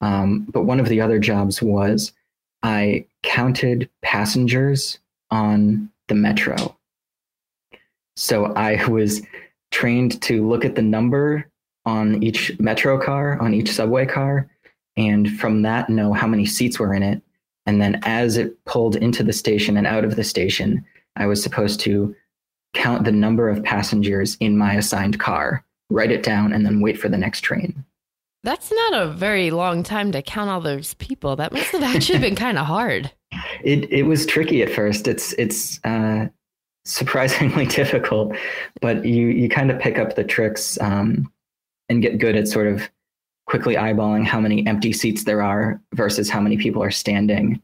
Um, 0.00 0.46
but 0.52 0.62
one 0.62 0.78
of 0.78 0.88
the 0.88 1.00
other 1.00 1.18
jobs 1.18 1.60
was 1.60 2.12
I 2.62 3.06
counted 3.24 3.90
passengers 4.02 5.00
on 5.32 5.90
the 6.06 6.14
metro. 6.14 6.76
So 8.14 8.52
I 8.54 8.84
was 8.86 9.22
trained 9.72 10.22
to 10.22 10.46
look 10.46 10.64
at 10.64 10.76
the 10.76 10.82
number 10.82 11.50
on 11.86 12.22
each 12.22 12.58
metro 12.58 13.00
car, 13.00 13.40
on 13.40 13.54
each 13.54 13.72
subway 13.72 14.04
car, 14.04 14.50
and 14.96 15.30
from 15.38 15.62
that 15.62 15.88
know 15.88 16.12
how 16.12 16.26
many 16.26 16.44
seats 16.44 16.78
were 16.78 16.92
in 16.92 17.02
it. 17.02 17.22
And 17.64 17.80
then 17.80 18.00
as 18.02 18.36
it 18.36 18.62
pulled 18.64 18.96
into 18.96 19.22
the 19.22 19.32
station 19.32 19.76
and 19.76 19.86
out 19.86 20.04
of 20.04 20.16
the 20.16 20.24
station, 20.24 20.84
I 21.16 21.26
was 21.26 21.42
supposed 21.42 21.80
to 21.80 22.14
count 22.74 23.04
the 23.04 23.12
number 23.12 23.48
of 23.48 23.62
passengers 23.64 24.36
in 24.40 24.58
my 24.58 24.74
assigned 24.74 25.18
car, 25.18 25.64
write 25.90 26.12
it 26.12 26.22
down, 26.22 26.52
and 26.52 26.66
then 26.66 26.80
wait 26.80 26.98
for 26.98 27.08
the 27.08 27.18
next 27.18 27.40
train. 27.40 27.84
That's 28.42 28.70
not 28.70 28.94
a 28.94 29.08
very 29.08 29.50
long 29.50 29.82
time 29.82 30.12
to 30.12 30.22
count 30.22 30.50
all 30.50 30.60
those 30.60 30.94
people. 30.94 31.34
That 31.34 31.52
must 31.52 31.72
have 31.72 31.82
actually 31.82 32.20
been 32.20 32.36
kind 32.36 32.58
of 32.58 32.66
hard. 32.66 33.10
It 33.64 33.90
it 33.90 34.04
was 34.04 34.24
tricky 34.24 34.62
at 34.62 34.70
first. 34.70 35.08
It's 35.08 35.32
it's 35.32 35.80
uh, 35.84 36.28
surprisingly 36.84 37.66
difficult, 37.80 38.36
but 38.80 39.04
you 39.04 39.26
you 39.26 39.48
kind 39.48 39.70
of 39.70 39.80
pick 39.80 39.98
up 39.98 40.14
the 40.14 40.22
tricks 40.22 40.78
um, 40.80 41.30
and 41.88 42.02
get 42.02 42.18
good 42.18 42.36
at 42.36 42.48
sort 42.48 42.66
of 42.66 42.88
quickly 43.46 43.76
eyeballing 43.76 44.26
how 44.26 44.40
many 44.40 44.66
empty 44.66 44.92
seats 44.92 45.24
there 45.24 45.42
are 45.42 45.80
versus 45.94 46.28
how 46.28 46.40
many 46.40 46.56
people 46.56 46.82
are 46.82 46.90
standing, 46.90 47.60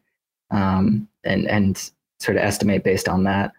um, 0.51 1.09
and 1.25 1.49
and 1.49 1.91
sort 2.21 2.37
of 2.37 2.43
estimate 2.43 2.85
based 2.85 3.09
on 3.09 3.25
that. 3.25 3.53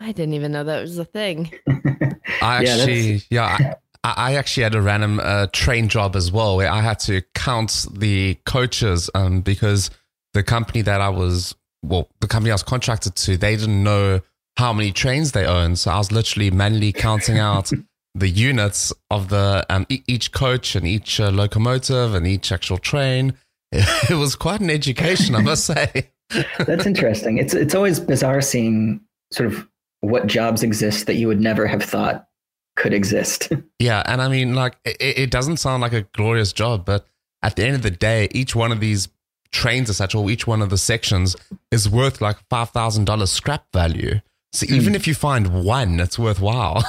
I 0.00 0.12
didn't 0.12 0.34
even 0.34 0.52
know 0.52 0.64
that 0.64 0.80
was 0.80 0.98
a 0.98 1.04
thing. 1.04 1.52
I 1.68 2.10
actually, 2.40 3.22
yeah, 3.30 3.56
yeah 3.60 3.74
I 4.04 4.34
actually 4.34 4.64
had 4.64 4.74
a 4.74 4.82
random 4.82 5.20
uh, 5.20 5.46
train 5.52 5.88
job 5.88 6.16
as 6.16 6.32
well 6.32 6.56
where 6.56 6.70
I 6.70 6.80
had 6.80 6.98
to 7.00 7.22
count 7.34 7.86
the 7.92 8.36
coaches 8.44 9.08
um, 9.14 9.42
because 9.42 9.90
the 10.34 10.42
company 10.42 10.82
that 10.82 11.00
I 11.00 11.08
was, 11.08 11.54
well, 11.82 12.08
the 12.20 12.26
company 12.26 12.50
I 12.50 12.54
was 12.54 12.64
contracted 12.64 13.14
to, 13.14 13.36
they 13.36 13.56
didn't 13.56 13.82
know 13.82 14.20
how 14.56 14.72
many 14.72 14.90
trains 14.90 15.32
they 15.32 15.46
own. 15.46 15.76
So 15.76 15.92
I 15.92 15.98
was 15.98 16.10
literally 16.10 16.50
manually 16.50 16.92
counting 16.92 17.38
out 17.38 17.70
the 18.14 18.28
units 18.28 18.92
of 19.10 19.28
the 19.28 19.64
um, 19.70 19.86
e- 19.88 20.02
each 20.06 20.32
coach 20.32 20.76
and 20.76 20.86
each 20.86 21.18
uh, 21.20 21.30
locomotive 21.30 22.14
and 22.14 22.26
each 22.26 22.52
actual 22.52 22.78
train. 22.78 23.34
It, 24.10 24.18
was 24.18 24.36
quite 24.36 24.60
an 24.60 24.68
education, 24.68 25.34
I 25.34 25.40
must 25.42 25.64
say. 25.64 26.10
That's 26.58 26.84
interesting. 26.84 27.38
It's 27.38 27.54
it's 27.54 27.74
always 27.74 28.00
bizarre 28.00 28.42
seeing 28.42 29.00
sort 29.32 29.50
of 29.50 29.66
what 30.00 30.26
jobs 30.26 30.62
exist 30.62 31.06
that 31.06 31.14
you 31.14 31.26
would 31.28 31.40
never 31.40 31.66
have 31.66 31.82
thought 31.82 32.28
could 32.76 32.92
exist. 32.92 33.50
yeah, 33.78 34.02
and 34.04 34.20
I 34.20 34.28
mean, 34.28 34.54
like, 34.54 34.76
it, 34.84 34.96
it, 35.00 35.30
doesn't 35.30 35.56
sound 35.58 35.80
like 35.80 35.92
a 35.92 36.02
glorious 36.02 36.52
job, 36.52 36.84
but 36.84 37.06
at 37.42 37.56
the 37.56 37.64
end 37.64 37.76
of 37.76 37.82
the 37.82 37.90
day, 37.90 38.28
each 38.32 38.54
one 38.54 38.72
of 38.72 38.80
these 38.80 39.08
trains, 39.52 39.88
as 39.88 39.96
such, 39.98 40.14
or 40.14 40.30
each 40.30 40.46
one 40.46 40.60
of 40.60 40.70
the 40.70 40.78
sections 40.78 41.36
is 41.70 41.88
worth 41.88 42.20
like 42.20 42.36
five 42.50 42.70
thousand 42.70 43.06
dollars 43.06 43.30
scrap 43.30 43.64
value. 43.72 44.20
So 44.52 44.66
mm. 44.66 44.72
even 44.72 44.94
if 44.94 45.06
you 45.06 45.14
find 45.14 45.64
one, 45.64 45.98
it's 45.98 46.18
worthwhile. 46.18 46.84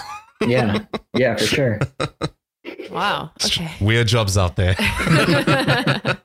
Yeah, 0.47 0.85
yeah, 1.13 1.35
for 1.35 1.45
sure. 1.45 1.79
Wow. 2.93 3.31
Okay. 3.43 3.71
Weird 3.81 4.07
jobs 4.07 4.37
out 4.37 4.55
there. 4.55 4.75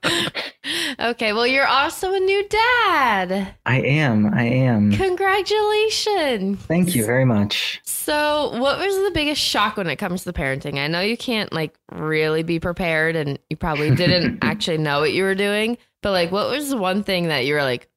okay. 1.00 1.32
Well, 1.32 1.46
you're 1.46 1.66
also 1.66 2.12
a 2.12 2.20
new 2.20 2.48
dad. 2.48 3.54
I 3.64 3.80
am. 3.80 4.32
I 4.32 4.44
am. 4.44 4.92
Congratulations. 4.92 6.60
Thank 6.60 6.94
you 6.94 7.04
very 7.04 7.24
much. 7.24 7.80
So, 7.84 8.56
what 8.58 8.78
was 8.78 8.94
the 8.96 9.10
biggest 9.12 9.40
shock 9.40 9.76
when 9.76 9.88
it 9.88 9.96
comes 9.96 10.24
to 10.24 10.32
parenting? 10.32 10.78
I 10.78 10.86
know 10.86 11.00
you 11.00 11.16
can't 11.16 11.52
like 11.52 11.74
really 11.92 12.42
be 12.42 12.60
prepared 12.60 13.16
and 13.16 13.38
you 13.50 13.56
probably 13.56 13.94
didn't 13.94 14.38
actually 14.42 14.78
know 14.78 15.00
what 15.00 15.12
you 15.12 15.24
were 15.24 15.34
doing, 15.34 15.78
but 16.02 16.12
like, 16.12 16.30
what 16.30 16.50
was 16.50 16.70
the 16.70 16.76
one 16.76 17.02
thing 17.02 17.28
that 17.28 17.46
you 17.46 17.54
were 17.54 17.62
like, 17.62 17.88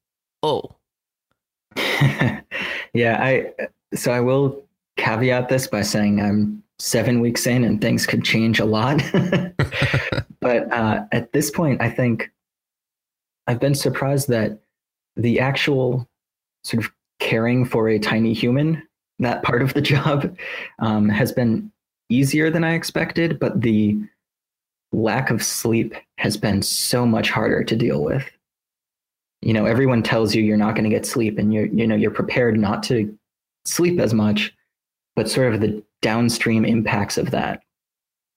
oh? 0.42 0.76
yeah. 1.76 2.42
I, 2.96 3.54
so 3.94 4.12
I 4.12 4.22
will 4.22 4.64
caveat 4.98 5.50
this 5.50 5.68
by 5.68 5.82
saying 5.82 6.22
I'm 6.22 6.64
seven 6.80 7.22
weeks 7.22 7.46
in 7.46 7.64
and 7.64 7.80
things 7.80 8.06
could 8.06 8.24
change 8.24 8.60
a 8.60 8.66
lot. 8.66 9.02
but 10.40 10.72
uh, 10.72 11.06
at 11.12 11.32
this 11.32 11.52
point, 11.52 11.82
I 11.82 11.90
think 11.90 12.32
I've 13.48 13.60
been 13.60 13.76
surprised 13.76 14.30
that 14.30 14.60
the 15.16 15.40
actual 15.40 16.08
sort 16.64 16.84
of 16.84 16.92
caring 17.20 17.66
for 17.66 17.88
a 17.90 18.00
tiny 18.00 18.34
human, 18.34 18.82
that 19.20 19.44
part 19.44 19.62
of 19.62 19.74
the 19.74 19.82
job, 19.82 20.36
um, 20.80 21.10
has 21.10 21.32
been 21.32 21.72
easier 22.10 22.50
than 22.50 22.64
I 22.64 22.74
expected. 22.74 23.40
But 23.40 23.62
the 23.62 23.98
lack 24.92 25.30
of 25.30 25.44
sleep 25.44 25.96
has 26.18 26.36
been 26.36 26.62
so 26.62 27.06
much 27.06 27.30
harder 27.30 27.64
to 27.64 27.76
deal 27.76 28.04
with. 28.04 28.30
You 29.42 29.54
know, 29.54 29.66
everyone 29.66 30.04
tells 30.04 30.36
you 30.36 30.44
you're 30.44 30.58
not 30.58 30.76
going 30.76 30.84
to 30.84 30.90
get 30.90 31.06
sleep, 31.06 31.38
and 31.38 31.54
you're 31.54 31.66
you 31.66 31.88
know 31.88 31.96
you're 31.96 32.12
prepared 32.12 32.60
not 32.60 32.84
to 32.84 33.18
sleep 33.66 34.00
as 34.00 34.14
much, 34.14 34.54
but 35.16 35.30
sort 35.30 35.54
of 35.54 35.62
the 35.62 35.84
downstream 36.02 36.66
impacts 36.66 37.18
of 37.18 37.32
that, 37.32 37.62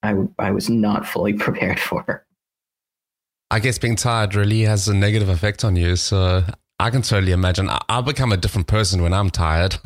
I, 0.03 0.15
I 0.39 0.51
was 0.51 0.69
not 0.69 1.05
fully 1.05 1.33
prepared 1.45 1.79
for. 1.79 2.25
I 3.51 3.59
guess 3.59 3.77
being 3.77 3.95
tired 3.95 4.35
really 4.35 4.61
has 4.61 4.87
a 4.87 4.93
negative 4.93 5.29
effect 5.29 5.63
on 5.63 5.75
you. 5.75 5.95
So 5.95 6.43
I 6.79 6.89
can 6.89 7.01
totally 7.01 7.31
imagine. 7.31 7.69
I'll 7.89 8.01
become 8.01 8.31
a 8.31 8.37
different 8.37 8.67
person 8.67 9.01
when 9.01 9.13
I'm 9.13 9.29
tired. 9.29 9.77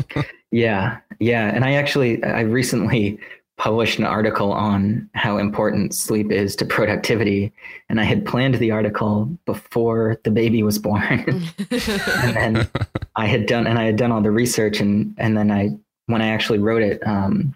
yeah, 0.50 0.98
yeah. 1.18 1.48
And 1.54 1.64
I 1.64 1.72
actually, 1.72 2.22
I 2.22 2.42
recently 2.42 3.18
published 3.58 3.98
an 3.98 4.04
article 4.04 4.52
on 4.52 5.08
how 5.14 5.38
important 5.38 5.94
sleep 5.94 6.30
is 6.30 6.54
to 6.56 6.64
productivity. 6.66 7.52
And 7.88 8.00
I 8.00 8.04
had 8.04 8.26
planned 8.26 8.54
the 8.56 8.70
article 8.70 9.30
before 9.46 10.20
the 10.24 10.30
baby 10.30 10.62
was 10.62 10.78
born. 10.78 11.02
and 11.70 12.36
then 12.36 12.68
I 13.16 13.26
had 13.26 13.46
done, 13.46 13.66
and 13.66 13.78
I 13.78 13.84
had 13.84 13.96
done 13.96 14.12
all 14.12 14.20
the 14.20 14.30
research 14.30 14.78
and, 14.78 15.14
and 15.16 15.36
then 15.36 15.50
I 15.50 15.70
when 16.06 16.22
I 16.22 16.28
actually 16.28 16.58
wrote 16.58 16.82
it 16.82 17.06
um, 17.06 17.54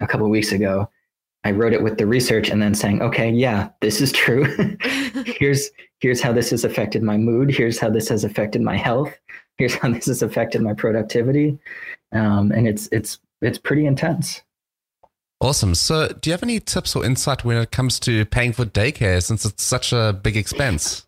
a 0.00 0.06
couple 0.06 0.26
of 0.26 0.30
weeks 0.30 0.52
ago, 0.52 0.88
I 1.44 1.52
wrote 1.52 1.72
it 1.72 1.82
with 1.82 1.98
the 1.98 2.06
research 2.06 2.50
and 2.50 2.60
then 2.60 2.74
saying, 2.74 3.00
okay, 3.00 3.30
yeah, 3.30 3.70
this 3.80 4.00
is 4.00 4.12
true. 4.12 4.44
here's 5.26 5.70
here's 6.00 6.20
how 6.20 6.32
this 6.32 6.50
has 6.50 6.64
affected 6.64 7.02
my 7.02 7.16
mood. 7.16 7.50
Here's 7.50 7.78
how 7.78 7.90
this 7.90 8.08
has 8.08 8.24
affected 8.24 8.62
my 8.62 8.76
health. 8.76 9.12
Here's 9.56 9.74
how 9.74 9.90
this 9.92 10.06
has 10.06 10.22
affected 10.22 10.62
my 10.62 10.74
productivity. 10.74 11.58
Um, 12.12 12.52
and 12.52 12.66
it's 12.66 12.88
it's 12.92 13.18
it's 13.40 13.58
pretty 13.58 13.86
intense. 13.86 14.42
Awesome. 15.40 15.76
So, 15.76 16.08
do 16.08 16.30
you 16.30 16.32
have 16.32 16.42
any 16.42 16.58
tips 16.58 16.96
or 16.96 17.04
insight 17.04 17.44
when 17.44 17.58
it 17.58 17.70
comes 17.70 18.00
to 18.00 18.24
paying 18.24 18.52
for 18.52 18.64
daycare 18.64 19.22
since 19.22 19.44
it's 19.44 19.62
such 19.62 19.92
a 19.92 20.18
big 20.20 20.36
expense? 20.36 21.06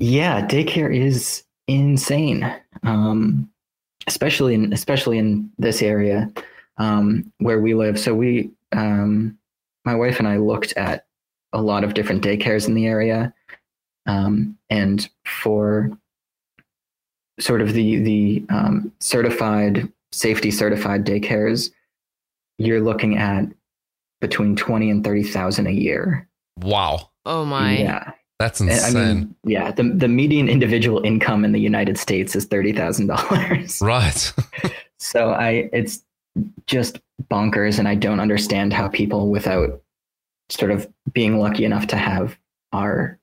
yeah, 0.00 0.44
daycare 0.44 0.92
is 0.92 1.44
insane. 1.68 2.52
Um, 2.82 3.48
especially 4.06 4.54
in 4.54 4.72
especially 4.72 5.18
in 5.18 5.50
this 5.58 5.82
area 5.82 6.30
um, 6.78 7.32
where 7.38 7.60
we 7.60 7.74
live. 7.74 7.98
So 7.98 8.14
we, 8.14 8.50
um, 8.72 9.38
my 9.84 9.94
wife 9.94 10.18
and 10.18 10.28
I, 10.28 10.36
looked 10.36 10.72
at 10.76 11.06
a 11.52 11.62
lot 11.62 11.84
of 11.84 11.94
different 11.94 12.22
daycares 12.22 12.68
in 12.68 12.74
the 12.74 12.86
area, 12.86 13.32
um, 14.06 14.58
and 14.68 15.08
for 15.24 15.90
sort 17.38 17.60
of 17.60 17.72
the 17.72 17.98
the 17.98 18.44
um, 18.48 18.92
certified 19.00 19.90
safety 20.12 20.50
certified 20.50 21.04
daycares, 21.04 21.70
you're 22.58 22.80
looking 22.80 23.16
at 23.16 23.46
between 24.20 24.56
twenty 24.56 24.90
and 24.90 25.04
thirty 25.04 25.22
thousand 25.22 25.66
a 25.66 25.72
year. 25.72 26.28
Wow. 26.60 27.10
Oh 27.24 27.44
my. 27.44 27.78
Yeah. 27.78 28.12
That's 28.38 28.60
insane. 28.60 28.96
I 28.96 29.14
mean, 29.14 29.34
yeah, 29.44 29.72
the 29.72 29.84
the 29.84 30.08
median 30.08 30.48
individual 30.48 31.00
income 31.04 31.44
in 31.44 31.52
the 31.52 31.60
United 31.60 31.98
States 31.98 32.36
is 32.36 32.44
thirty 32.44 32.72
thousand 32.72 33.06
dollars. 33.06 33.80
right. 33.82 34.32
So 34.98 35.30
I, 35.30 35.70
it's 35.72 36.02
just 36.66 37.00
bonkers, 37.30 37.78
and 37.78 37.88
I 37.88 37.94
don't 37.94 38.20
understand 38.20 38.74
how 38.74 38.88
people, 38.88 39.30
without 39.30 39.80
sort 40.50 40.70
of 40.70 40.86
being 41.12 41.38
lucky 41.38 41.64
enough 41.64 41.86
to 41.88 41.96
have 41.96 42.36
our 42.72 43.18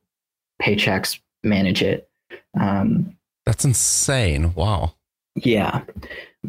paychecks, 0.61 1.19
manage 1.43 1.83
it. 1.83 2.09
Um, 2.59 3.15
That's 3.45 3.65
insane. 3.65 4.53
Wow. 4.55 4.95
yeah, 5.35 5.83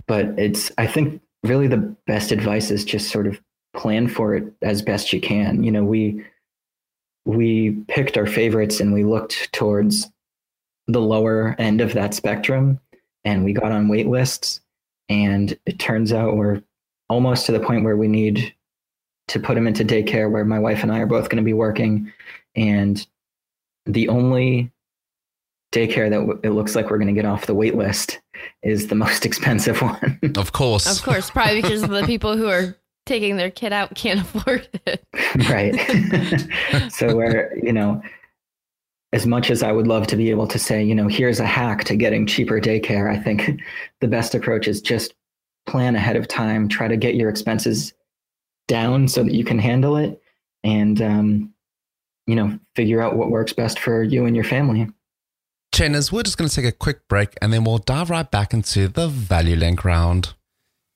but 0.06 0.26
it's. 0.38 0.72
I 0.78 0.86
think 0.86 1.20
really 1.42 1.66
the 1.66 1.94
best 2.06 2.32
advice 2.32 2.70
is 2.70 2.82
just 2.86 3.10
sort 3.10 3.26
of 3.26 3.38
plan 3.74 4.08
for 4.08 4.34
it 4.34 4.50
as 4.62 4.80
best 4.80 5.12
you 5.12 5.20
can. 5.20 5.62
You 5.62 5.70
know, 5.70 5.84
we 5.84 6.24
we 7.24 7.72
picked 7.88 8.18
our 8.18 8.26
favorites 8.26 8.80
and 8.80 8.92
we 8.92 9.04
looked 9.04 9.52
towards 9.52 10.10
the 10.86 11.00
lower 11.00 11.56
end 11.58 11.80
of 11.80 11.94
that 11.94 12.14
spectrum 12.14 12.78
and 13.24 13.44
we 13.44 13.52
got 13.52 13.72
on 13.72 13.88
wait 13.88 14.06
lists. 14.06 14.60
And 15.08 15.58
it 15.66 15.78
turns 15.78 16.12
out 16.12 16.36
we're 16.36 16.62
almost 17.08 17.46
to 17.46 17.52
the 17.52 17.60
point 17.60 17.84
where 17.84 17.96
we 17.96 18.08
need 18.08 18.54
to 19.28 19.40
put 19.40 19.56
him 19.56 19.66
into 19.66 19.84
daycare 19.84 20.30
where 20.30 20.44
my 20.44 20.58
wife 20.58 20.82
and 20.82 20.92
I 20.92 20.98
are 20.98 21.06
both 21.06 21.28
going 21.28 21.42
to 21.42 21.46
be 21.46 21.54
working. 21.54 22.12
And 22.54 23.06
the 23.86 24.08
only 24.08 24.70
daycare 25.72 26.10
that 26.10 26.20
w- 26.20 26.40
it 26.42 26.50
looks 26.50 26.74
like 26.74 26.90
we're 26.90 26.98
going 26.98 27.14
to 27.14 27.20
get 27.20 27.24
off 27.24 27.46
the 27.46 27.54
wait 27.54 27.74
list 27.74 28.20
is 28.62 28.88
the 28.88 28.94
most 28.94 29.24
expensive 29.26 29.80
one. 29.80 30.20
Of 30.36 30.52
course. 30.52 30.98
Of 30.98 31.02
course, 31.02 31.30
probably 31.30 31.62
because 31.62 31.82
of 31.82 31.90
the 31.90 32.04
people 32.04 32.36
who 32.36 32.48
are 32.48 32.76
taking 33.06 33.36
their 33.36 33.50
kid 33.50 33.72
out 33.72 33.94
can't 33.94 34.20
afford 34.20 34.68
it. 34.86 35.04
right 35.48 35.74
so 36.92 37.16
where 37.16 37.56
you 37.62 37.72
know 37.72 38.02
as 39.12 39.26
much 39.26 39.50
as 39.50 39.62
i 39.62 39.70
would 39.70 39.86
love 39.86 40.06
to 40.06 40.16
be 40.16 40.30
able 40.30 40.46
to 40.46 40.58
say 40.58 40.82
you 40.82 40.94
know 40.94 41.08
here's 41.08 41.40
a 41.40 41.46
hack 41.46 41.84
to 41.84 41.96
getting 41.96 42.26
cheaper 42.26 42.60
daycare 42.60 43.10
i 43.10 43.20
think 43.20 43.60
the 44.00 44.08
best 44.08 44.34
approach 44.34 44.66
is 44.68 44.80
just 44.80 45.14
plan 45.66 45.96
ahead 45.96 46.16
of 46.16 46.28
time 46.28 46.68
try 46.68 46.88
to 46.88 46.96
get 46.96 47.14
your 47.14 47.28
expenses 47.28 47.92
down 48.68 49.08
so 49.08 49.22
that 49.22 49.34
you 49.34 49.44
can 49.44 49.58
handle 49.58 49.96
it 49.96 50.20
and 50.62 51.00
um, 51.02 51.52
you 52.26 52.34
know 52.34 52.58
figure 52.74 53.02
out 53.02 53.16
what 53.16 53.30
works 53.30 53.52
best 53.52 53.78
for 53.78 54.02
you 54.02 54.24
and 54.26 54.34
your 54.34 54.44
family 54.44 54.88
Chainers, 55.74 56.12
we're 56.12 56.22
just 56.22 56.38
going 56.38 56.48
to 56.48 56.54
take 56.54 56.64
a 56.64 56.70
quick 56.70 57.08
break 57.08 57.34
and 57.42 57.52
then 57.52 57.64
we'll 57.64 57.78
dive 57.78 58.08
right 58.08 58.30
back 58.30 58.54
into 58.54 58.86
the 58.86 59.08
value 59.08 59.56
link 59.56 59.84
round. 59.84 60.34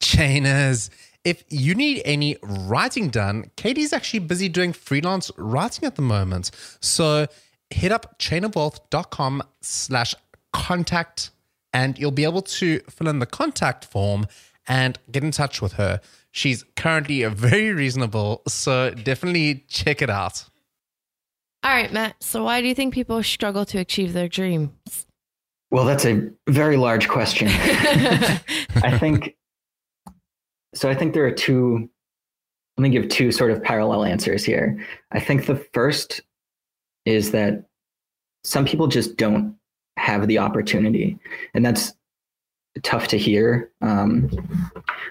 Chainers, 0.00 0.88
if 1.24 1.44
you 1.48 1.74
need 1.74 2.02
any 2.04 2.36
writing 2.42 3.08
done, 3.08 3.50
Katie's 3.56 3.92
actually 3.92 4.20
busy 4.20 4.48
doing 4.48 4.72
freelance 4.72 5.30
writing 5.36 5.84
at 5.84 5.96
the 5.96 6.02
moment. 6.02 6.50
So 6.80 7.26
hit 7.70 7.92
up 7.92 8.18
chainofwealth.com 8.18 9.42
slash 9.60 10.14
contact 10.52 11.30
and 11.72 11.98
you'll 11.98 12.10
be 12.10 12.24
able 12.24 12.42
to 12.42 12.80
fill 12.88 13.08
in 13.08 13.18
the 13.18 13.26
contact 13.26 13.84
form 13.84 14.26
and 14.66 14.98
get 15.10 15.22
in 15.22 15.30
touch 15.30 15.60
with 15.60 15.74
her. 15.74 16.00
She's 16.30 16.64
currently 16.76 17.24
very 17.24 17.72
reasonable, 17.72 18.42
so 18.46 18.90
definitely 18.90 19.64
check 19.68 20.02
it 20.02 20.10
out. 20.10 20.44
All 21.62 21.72
right, 21.72 21.92
Matt. 21.92 22.22
So 22.22 22.44
why 22.44 22.60
do 22.60 22.68
you 22.68 22.74
think 22.74 22.94
people 22.94 23.22
struggle 23.22 23.64
to 23.66 23.78
achieve 23.78 24.12
their 24.12 24.28
dreams? 24.28 25.06
well 25.70 25.84
that's 25.84 26.04
a 26.04 26.30
very 26.48 26.76
large 26.76 27.08
question 27.08 27.48
I 27.50 28.96
think 28.98 29.34
so. 30.74 30.88
I 30.88 30.94
think 30.94 31.14
there 31.14 31.26
are 31.26 31.32
two. 31.32 31.88
Let 32.76 32.82
me 32.82 32.90
give 32.90 33.08
two 33.08 33.32
sort 33.32 33.50
of 33.50 33.62
parallel 33.62 34.04
answers 34.04 34.44
here. 34.44 34.78
I 35.10 35.20
think 35.20 35.46
the 35.46 35.56
first 35.72 36.20
is 37.04 37.32
that 37.32 37.64
some 38.44 38.64
people 38.64 38.86
just 38.86 39.16
don't 39.16 39.56
have 39.96 40.28
the 40.28 40.38
opportunity, 40.38 41.18
and 41.54 41.64
that's 41.64 41.94
tough 42.82 43.08
to 43.08 43.18
hear. 43.18 43.70
Um, 43.80 44.30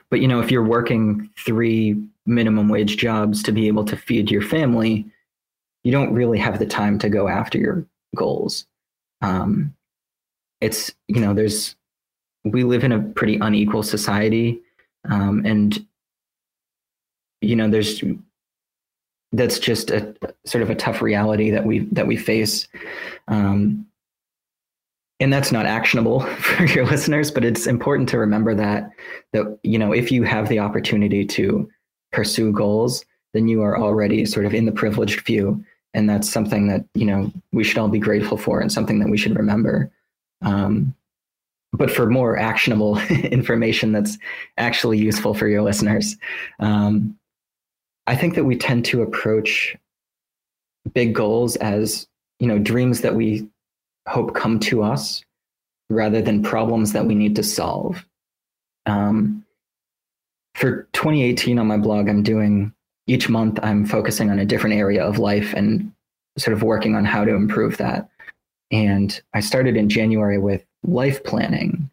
but 0.10 0.22
you 0.22 0.28
know, 0.28 0.40
if 0.40 0.52
you're 0.52 0.64
working 0.64 1.30
three 1.38 2.02
minimum 2.26 2.70
wage 2.70 2.98
jobs 2.98 3.44
to 3.44 3.52
be 3.52 3.68
able 3.68 3.86
to 3.86 3.98
feed 3.98 4.32
your 4.32 4.42
family, 4.42 5.06
you 5.84 5.92
don't 5.92 6.14
really 6.14 6.40
have 6.40 6.60
the 6.60 6.66
time 6.66 7.00
to 7.00 7.10
go 7.10 7.28
after 7.28 7.58
your 7.58 7.86
goals. 8.16 8.66
Um, 9.22 9.74
it's 10.62 10.94
you 11.08 11.20
know, 11.20 11.34
there's 11.34 11.76
we 12.44 12.64
live 12.64 12.84
in 12.84 12.92
a 12.92 13.02
pretty 13.02 13.38
unequal 13.38 13.84
society 13.84 14.62
um, 15.10 15.46
and 15.46 15.86
you 17.42 17.56
know 17.56 17.70
there's 17.70 18.04
that's 19.32 19.60
just 19.60 19.92
a 19.92 20.16
sort 20.46 20.62
of 20.62 20.70
a 20.70 20.76
tough 20.76 21.02
reality 21.02 21.52
that 21.52 21.66
we 21.66 21.80
that 21.92 22.08
we 22.08 22.18
face. 22.18 22.68
Um, 23.28 23.86
and 25.20 25.34
that's 25.34 25.52
not 25.52 25.66
actionable 25.66 26.20
for 26.38 26.66
your 26.66 26.86
listeners 26.86 27.32
but 27.32 27.44
it's 27.44 27.66
important 27.66 28.08
to 28.08 28.20
remember 28.20 28.54
that 28.54 28.92
that 29.34 29.58
you 29.64 29.80
know 29.80 29.92
if 29.92 30.12
you 30.12 30.22
have 30.22 30.48
the 30.48 30.60
opportunity 30.60 31.26
to 31.26 31.68
pursue 32.12 32.52
goals 32.52 33.04
then 33.34 33.48
you 33.48 33.64
are 33.64 33.80
already 33.80 34.28
sort 34.28 34.46
of 34.46 34.54
in 34.54 34.68
the 34.68 34.72
privileged 34.72 35.22
few 35.22 35.66
and 35.98 36.08
that's 36.08 36.30
something 36.30 36.68
that 36.68 36.86
you 36.94 37.06
know 37.06 37.32
we 37.52 37.64
should 37.64 37.80
all 37.80 37.88
be 37.88 38.00
grateful 38.00 38.38
for 38.38 38.62
and 38.62 38.72
something 38.72 39.00
that 39.00 39.10
we 39.10 39.18
should 39.18 39.36
remember. 39.36 39.92
Um, 40.44 40.94
but 41.74 41.92
for 41.92 42.10
more 42.10 42.38
actionable 42.38 42.98
information 43.10 43.92
that's 43.92 44.18
actually 44.58 44.98
useful 44.98 45.34
for 45.34 45.48
your 45.48 45.62
listeners. 45.62 46.18
Um, 46.60 47.18
I 48.08 48.16
think 48.16 48.36
that 48.36 48.46
we 48.46 48.56
tend 48.56 48.86
to 48.86 49.02
approach 49.02 49.76
big 50.94 51.14
goals 51.14 51.58
as 51.58 52.08
you 52.40 52.48
know 52.48 52.58
dreams 52.58 53.02
that 53.02 53.16
we 53.16 53.48
hope 54.08 54.34
come 54.34 54.60
to 54.60 54.84
us 54.84 55.24
rather 55.90 56.22
than 56.22 56.44
problems 56.44 56.94
that 56.94 57.06
we 57.06 57.16
need 57.16 57.36
to 57.36 57.44
solve. 57.44 58.06
Um, 58.86 59.44
for 60.56 60.88
2018 60.94 61.60
on 61.60 61.68
my 61.68 61.78
blog, 61.78 62.10
I'm 62.10 62.24
doing 62.24 62.74
each 63.06 63.30
month. 63.30 63.60
I'm 63.62 63.86
focusing 63.86 64.30
on 64.30 64.40
a 64.40 64.46
different 64.46 64.76
area 64.76 65.04
of 65.06 65.20
life 65.20 65.54
and 65.54 65.92
sort 66.38 66.56
of 66.56 66.64
working 66.64 66.96
on 66.96 67.06
how 67.06 67.26
to 67.26 67.34
improve 67.34 67.78
that. 67.78 68.10
And 68.72 69.20
I 69.34 69.40
started 69.40 69.78
in 69.78 69.88
January 69.90 70.38
with 70.38 70.66
life 70.84 71.24
planning, 71.24 71.90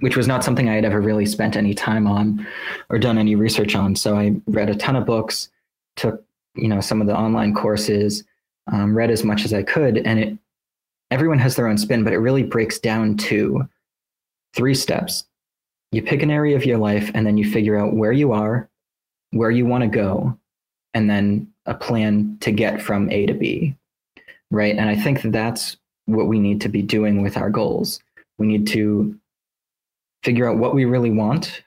which 0.00 0.16
was 0.16 0.28
not 0.28 0.44
something 0.44 0.68
I 0.68 0.74
had 0.74 0.84
ever 0.84 1.00
really 1.00 1.26
spent 1.26 1.56
any 1.56 1.74
time 1.74 2.06
on 2.06 2.46
or 2.88 2.98
done 2.98 3.18
any 3.18 3.34
research 3.34 3.74
on. 3.74 3.94
So 3.96 4.16
I 4.16 4.34
read 4.46 4.70
a 4.70 4.74
ton 4.74 4.96
of 4.96 5.06
books, 5.06 5.48
took 5.96 6.24
you 6.54 6.68
know 6.68 6.80
some 6.80 7.00
of 7.00 7.06
the 7.06 7.16
online 7.16 7.54
courses, 7.54 8.24
um, 8.70 8.96
read 8.96 9.10
as 9.10 9.24
much 9.24 9.44
as 9.44 9.52
I 9.52 9.62
could, 9.62 9.98
and 9.98 10.18
it 10.18 10.38
everyone 11.10 11.38
has 11.38 11.56
their 11.56 11.68
own 11.68 11.78
spin, 11.78 12.04
but 12.04 12.12
it 12.12 12.18
really 12.18 12.42
breaks 12.42 12.78
down 12.78 13.16
to 13.18 13.68
three 14.54 14.74
steps. 14.74 15.24
You 15.92 16.02
pick 16.02 16.22
an 16.22 16.30
area 16.30 16.56
of 16.56 16.64
your 16.64 16.78
life, 16.78 17.10
and 17.14 17.26
then 17.26 17.36
you 17.36 17.50
figure 17.50 17.76
out 17.76 17.94
where 17.94 18.12
you 18.12 18.32
are, 18.32 18.68
where 19.30 19.50
you 19.50 19.66
want 19.66 19.82
to 19.82 19.88
go, 19.88 20.38
and 20.94 21.08
then 21.10 21.52
a 21.66 21.74
plan 21.74 22.36
to 22.40 22.50
get 22.50 22.80
from 22.80 23.10
A 23.10 23.26
to 23.26 23.34
B. 23.34 23.76
Right. 24.50 24.76
And 24.76 24.88
I 24.88 24.96
think 24.96 25.22
that's 25.22 25.76
what 26.06 26.26
we 26.26 26.38
need 26.38 26.60
to 26.62 26.68
be 26.68 26.82
doing 26.82 27.22
with 27.22 27.36
our 27.36 27.50
goals. 27.50 28.00
We 28.38 28.46
need 28.46 28.66
to 28.68 29.18
figure 30.22 30.48
out 30.48 30.58
what 30.58 30.74
we 30.74 30.84
really 30.84 31.10
want. 31.10 31.62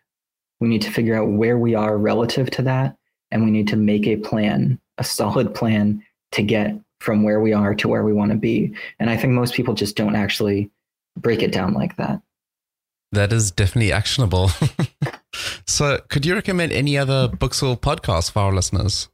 We 0.59 0.67
need 0.67 0.81
to 0.83 0.91
figure 0.91 1.15
out 1.15 1.29
where 1.29 1.57
we 1.57 1.75
are 1.75 1.97
relative 1.97 2.49
to 2.51 2.61
that. 2.63 2.97
And 3.31 3.43
we 3.43 3.51
need 3.51 3.67
to 3.69 3.75
make 3.75 4.07
a 4.07 4.17
plan, 4.17 4.79
a 4.97 5.03
solid 5.03 5.53
plan 5.53 6.03
to 6.31 6.43
get 6.43 6.79
from 6.99 7.23
where 7.23 7.39
we 7.39 7.53
are 7.53 7.75
to 7.75 7.87
where 7.87 8.03
we 8.03 8.13
want 8.13 8.31
to 8.31 8.37
be. 8.37 8.73
And 8.99 9.09
I 9.09 9.17
think 9.17 9.33
most 9.33 9.53
people 9.53 9.73
just 9.73 9.95
don't 9.95 10.15
actually 10.15 10.71
break 11.17 11.41
it 11.41 11.51
down 11.51 11.73
like 11.73 11.97
that. 11.97 12.21
That 13.11 13.31
is 13.31 13.51
definitely 13.51 13.91
actionable. 13.91 14.51
so, 15.67 15.99
could 16.09 16.25
you 16.25 16.35
recommend 16.35 16.71
any 16.71 16.97
other 16.97 17.27
books 17.27 17.63
or 17.63 17.77
podcasts 17.77 18.31
for 18.31 18.39
our 18.39 18.53
listeners? 18.53 19.09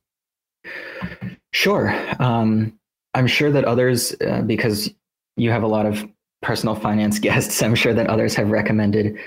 Sure. 1.52 1.94
Um, 2.20 2.80
I'm 3.14 3.28
sure 3.28 3.52
that 3.52 3.66
others, 3.66 4.16
uh, 4.26 4.42
because 4.42 4.90
you 5.36 5.52
have 5.52 5.64
a 5.64 5.68
lot 5.68 5.86
of 5.86 6.06
personal 6.42 6.76
finance 6.76 7.20
guests, 7.28 7.62
I'm 7.62 7.76
sure 7.76 7.94
that 7.94 8.08
others 8.08 8.36
have 8.36 8.50
recommended 8.50 9.18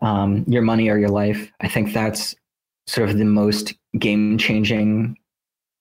um, 0.00 0.44
Your 0.46 0.62
Money 0.62 0.88
or 0.88 0.98
Your 0.98 1.10
Life. 1.10 1.50
I 1.60 1.68
think 1.68 1.92
that's 1.92 2.34
sort 2.86 3.08
of 3.08 3.18
the 3.18 3.24
most 3.24 3.74
game 3.98 4.38
changing 4.38 5.16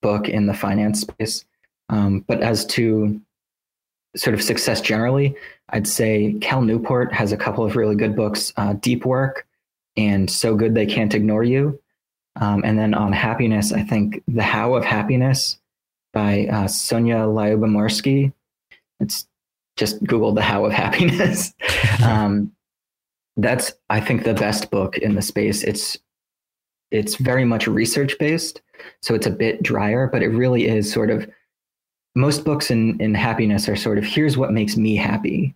book 0.01 0.29
in 0.29 0.45
the 0.47 0.53
finance 0.53 1.01
space. 1.01 1.45
Um, 1.89 2.23
but 2.27 2.41
as 2.41 2.65
to 2.67 3.19
sort 4.15 4.33
of 4.33 4.41
success 4.41 4.81
generally, 4.81 5.35
I'd 5.69 5.87
say 5.87 6.35
Cal 6.41 6.61
Newport 6.61 7.13
has 7.13 7.31
a 7.31 7.37
couple 7.37 7.63
of 7.63 7.75
really 7.75 7.95
good 7.95 8.15
books, 8.15 8.51
uh, 8.57 8.73
Deep 8.73 9.05
Work 9.05 9.47
and 9.97 10.29
So 10.29 10.55
Good 10.55 10.75
They 10.75 10.85
Can't 10.85 11.13
Ignore 11.13 11.43
You. 11.43 11.79
Um, 12.39 12.61
and 12.63 12.77
then 12.77 12.93
on 12.93 13.11
happiness, 13.11 13.73
I 13.73 13.83
think 13.83 14.23
The 14.27 14.43
How 14.43 14.75
of 14.75 14.85
Happiness 14.85 15.57
by 16.13 16.47
uh, 16.47 16.65
Sonja 16.65 17.27
Lyubomirsky. 17.27 18.31
It's 18.99 19.27
just 19.81 20.03
Google 20.03 20.31
The 20.31 20.43
How 20.43 20.63
of 20.63 20.71
Happiness. 20.71 21.53
um, 22.05 22.51
that's, 23.35 23.73
I 23.89 23.99
think, 23.99 24.23
the 24.23 24.35
best 24.35 24.69
book 24.69 24.99
in 24.99 25.15
the 25.15 25.23
space. 25.23 25.63
It's 25.63 25.97
it's 26.91 27.15
very 27.15 27.45
much 27.45 27.67
research 27.67 28.15
based, 28.19 28.61
so 29.01 29.15
it's 29.15 29.25
a 29.25 29.31
bit 29.31 29.63
drier, 29.63 30.07
but 30.07 30.21
it 30.21 30.27
really 30.27 30.67
is 30.67 30.91
sort 30.91 31.09
of 31.09 31.27
most 32.13 32.43
books 32.43 32.69
in, 32.69 32.99
in 33.01 33.15
happiness 33.15 33.67
are 33.67 33.75
sort 33.75 33.97
of 33.97 34.03
here's 34.03 34.37
what 34.37 34.51
makes 34.51 34.77
me 34.77 34.95
happy. 34.95 35.55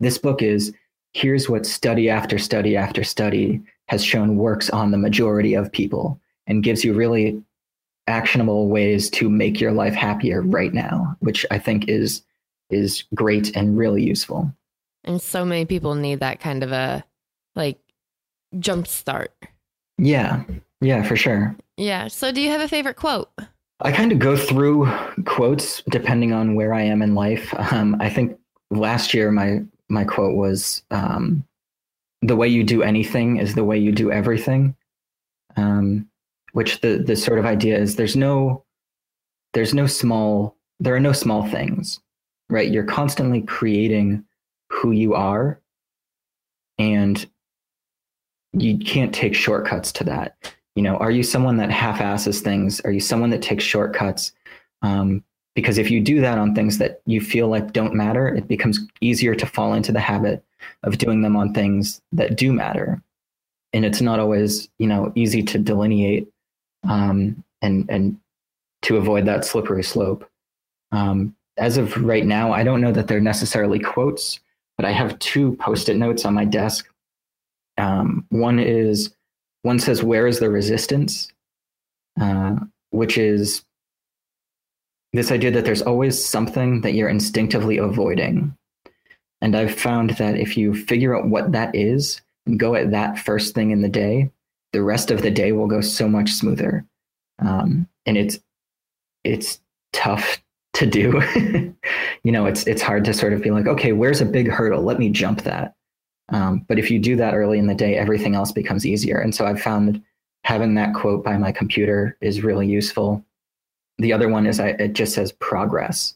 This 0.00 0.16
book 0.16 0.40
is 0.40 0.72
here's 1.12 1.50
what 1.50 1.66
study 1.66 2.08
after 2.08 2.38
study 2.38 2.76
after 2.76 3.04
study 3.04 3.60
has 3.88 4.02
shown 4.02 4.36
works 4.36 4.70
on 4.70 4.90
the 4.90 4.98
majority 4.98 5.52
of 5.52 5.70
people 5.70 6.18
and 6.46 6.62
gives 6.62 6.82
you 6.82 6.94
really 6.94 7.42
actionable 8.06 8.68
ways 8.68 9.10
to 9.10 9.28
make 9.28 9.60
your 9.60 9.72
life 9.72 9.94
happier 9.94 10.40
right 10.40 10.72
now, 10.72 11.14
which 11.18 11.44
I 11.50 11.58
think 11.58 11.88
is 11.88 12.22
is 12.70 13.04
great 13.14 13.56
and 13.56 13.78
really 13.78 14.02
useful. 14.02 14.52
And 15.04 15.20
so 15.20 15.44
many 15.44 15.64
people 15.64 15.94
need 15.94 16.20
that 16.20 16.40
kind 16.40 16.62
of 16.62 16.72
a 16.72 17.04
like 17.54 17.78
jump 18.58 18.86
start. 18.86 19.34
Yeah. 19.98 20.44
Yeah, 20.80 21.02
for 21.02 21.16
sure. 21.16 21.56
Yeah. 21.76 22.08
So 22.08 22.32
do 22.32 22.40
you 22.40 22.50
have 22.50 22.60
a 22.60 22.68
favorite 22.68 22.96
quote? 22.96 23.30
I 23.80 23.92
kind 23.92 24.12
of 24.12 24.18
go 24.18 24.36
through 24.36 24.90
quotes 25.24 25.82
depending 25.90 26.32
on 26.32 26.54
where 26.54 26.72
I 26.72 26.82
am 26.82 27.02
in 27.02 27.14
life. 27.14 27.54
Um, 27.72 27.96
I 28.00 28.08
think 28.08 28.38
last 28.70 29.12
year 29.14 29.30
my 29.30 29.60
my 29.88 30.04
quote 30.04 30.34
was 30.34 30.82
um, 30.90 31.44
the 32.22 32.36
way 32.36 32.48
you 32.48 32.64
do 32.64 32.82
anything 32.82 33.36
is 33.36 33.54
the 33.54 33.64
way 33.64 33.78
you 33.78 33.92
do 33.92 34.10
everything. 34.10 34.74
Um, 35.56 36.08
which 36.52 36.80
the 36.80 36.98
the 36.98 37.16
sort 37.16 37.38
of 37.38 37.44
idea 37.44 37.78
is 37.78 37.96
there's 37.96 38.16
no 38.16 38.64
there's 39.52 39.74
no 39.74 39.86
small 39.86 40.56
there 40.80 40.94
are 40.94 41.00
no 41.00 41.12
small 41.12 41.46
things, 41.46 42.00
right? 42.48 42.70
You're 42.70 42.84
constantly 42.84 43.42
creating 43.42 44.24
who 44.70 44.90
you 44.90 45.14
are, 45.14 45.60
and 46.78 47.26
you 48.52 48.78
can't 48.78 49.14
take 49.14 49.34
shortcuts 49.34 49.92
to 49.92 50.04
that. 50.04 50.54
You 50.74 50.82
know, 50.82 50.96
are 50.96 51.10
you 51.10 51.22
someone 51.22 51.56
that 51.56 51.70
half-asses 51.70 52.40
things? 52.40 52.80
Are 52.82 52.90
you 52.90 53.00
someone 53.00 53.30
that 53.30 53.42
takes 53.42 53.64
shortcuts? 53.64 54.32
Um, 54.82 55.24
because 55.54 55.78
if 55.78 55.90
you 55.90 56.02
do 56.02 56.20
that 56.20 56.36
on 56.36 56.54
things 56.54 56.78
that 56.78 57.00
you 57.06 57.20
feel 57.20 57.48
like 57.48 57.72
don't 57.72 57.94
matter, 57.94 58.28
it 58.28 58.46
becomes 58.46 58.78
easier 59.00 59.34
to 59.34 59.46
fall 59.46 59.72
into 59.72 59.90
the 59.90 60.00
habit 60.00 60.44
of 60.82 60.98
doing 60.98 61.22
them 61.22 61.34
on 61.34 61.54
things 61.54 62.02
that 62.12 62.36
do 62.36 62.52
matter. 62.52 63.02
And 63.72 63.84
it's 63.84 64.02
not 64.02 64.20
always, 64.20 64.68
you 64.78 64.86
know, 64.86 65.12
easy 65.14 65.42
to 65.44 65.58
delineate 65.58 66.28
um, 66.88 67.42
and 67.62 67.88
and 67.88 68.20
to 68.82 68.98
avoid 68.98 69.24
that 69.26 69.44
slippery 69.44 69.82
slope. 69.82 70.28
Um, 70.92 71.34
as 71.56 71.76
of 71.76 71.96
right 72.02 72.26
now, 72.26 72.52
I 72.52 72.62
don't 72.62 72.80
know 72.80 72.92
that 72.92 73.08
they're 73.08 73.20
necessarily 73.20 73.78
quotes, 73.78 74.40
but 74.76 74.84
I 74.84 74.92
have 74.92 75.18
two 75.18 75.56
post-it 75.56 75.96
notes 75.96 76.24
on 76.24 76.34
my 76.34 76.44
desk. 76.44 76.88
Um, 77.78 78.26
one 78.30 78.58
is 78.58 79.14
one 79.62 79.78
says, 79.78 80.02
"Where 80.02 80.26
is 80.26 80.38
the 80.38 80.50
resistance?" 80.50 81.32
Uh, 82.20 82.56
which 82.90 83.18
is 83.18 83.64
this 85.12 85.30
idea 85.30 85.50
that 85.50 85.64
there's 85.64 85.82
always 85.82 86.22
something 86.22 86.80
that 86.82 86.94
you're 86.94 87.08
instinctively 87.08 87.78
avoiding. 87.78 88.56
And 89.40 89.54
I've 89.54 89.74
found 89.74 90.10
that 90.10 90.38
if 90.38 90.56
you 90.56 90.74
figure 90.74 91.16
out 91.16 91.28
what 91.28 91.52
that 91.52 91.74
is 91.74 92.20
and 92.46 92.58
go 92.58 92.74
at 92.74 92.90
that 92.90 93.18
first 93.18 93.54
thing 93.54 93.70
in 93.70 93.82
the 93.82 93.88
day, 93.88 94.30
the 94.72 94.82
rest 94.82 95.10
of 95.10 95.22
the 95.22 95.30
day 95.30 95.52
will 95.52 95.66
go 95.66 95.80
so 95.80 96.08
much 96.08 96.30
smoother. 96.32 96.84
Um, 97.38 97.88
and 98.06 98.16
it's 98.16 98.38
it's 99.24 99.60
tough 99.92 100.40
to 100.76 100.86
do. 100.86 101.20
you 102.22 102.32
know, 102.32 102.46
it's 102.46 102.66
it's 102.66 102.82
hard 102.82 103.04
to 103.06 103.14
sort 103.14 103.32
of 103.32 103.42
be 103.42 103.50
like, 103.50 103.66
okay, 103.66 103.92
where's 103.92 104.20
a 104.20 104.26
big 104.26 104.48
hurdle? 104.50 104.82
Let 104.82 104.98
me 104.98 105.08
jump 105.08 105.42
that. 105.42 105.74
Um, 106.30 106.64
but 106.68 106.78
if 106.78 106.90
you 106.90 106.98
do 106.98 107.16
that 107.16 107.34
early 107.34 107.58
in 107.58 107.66
the 107.66 107.74
day, 107.74 107.96
everything 107.96 108.34
else 108.34 108.52
becomes 108.52 108.86
easier. 108.86 109.18
And 109.18 109.34
so 109.34 109.46
I've 109.46 109.60
found 109.60 110.02
having 110.44 110.74
that 110.74 110.94
quote 110.94 111.24
by 111.24 111.36
my 111.38 111.52
computer 111.52 112.16
is 112.20 112.42
really 112.42 112.66
useful. 112.66 113.24
The 113.98 114.12
other 114.12 114.28
one 114.28 114.46
is 114.46 114.60
I, 114.60 114.68
it 114.70 114.92
just 114.92 115.14
says 115.14 115.32
progress, 115.32 116.14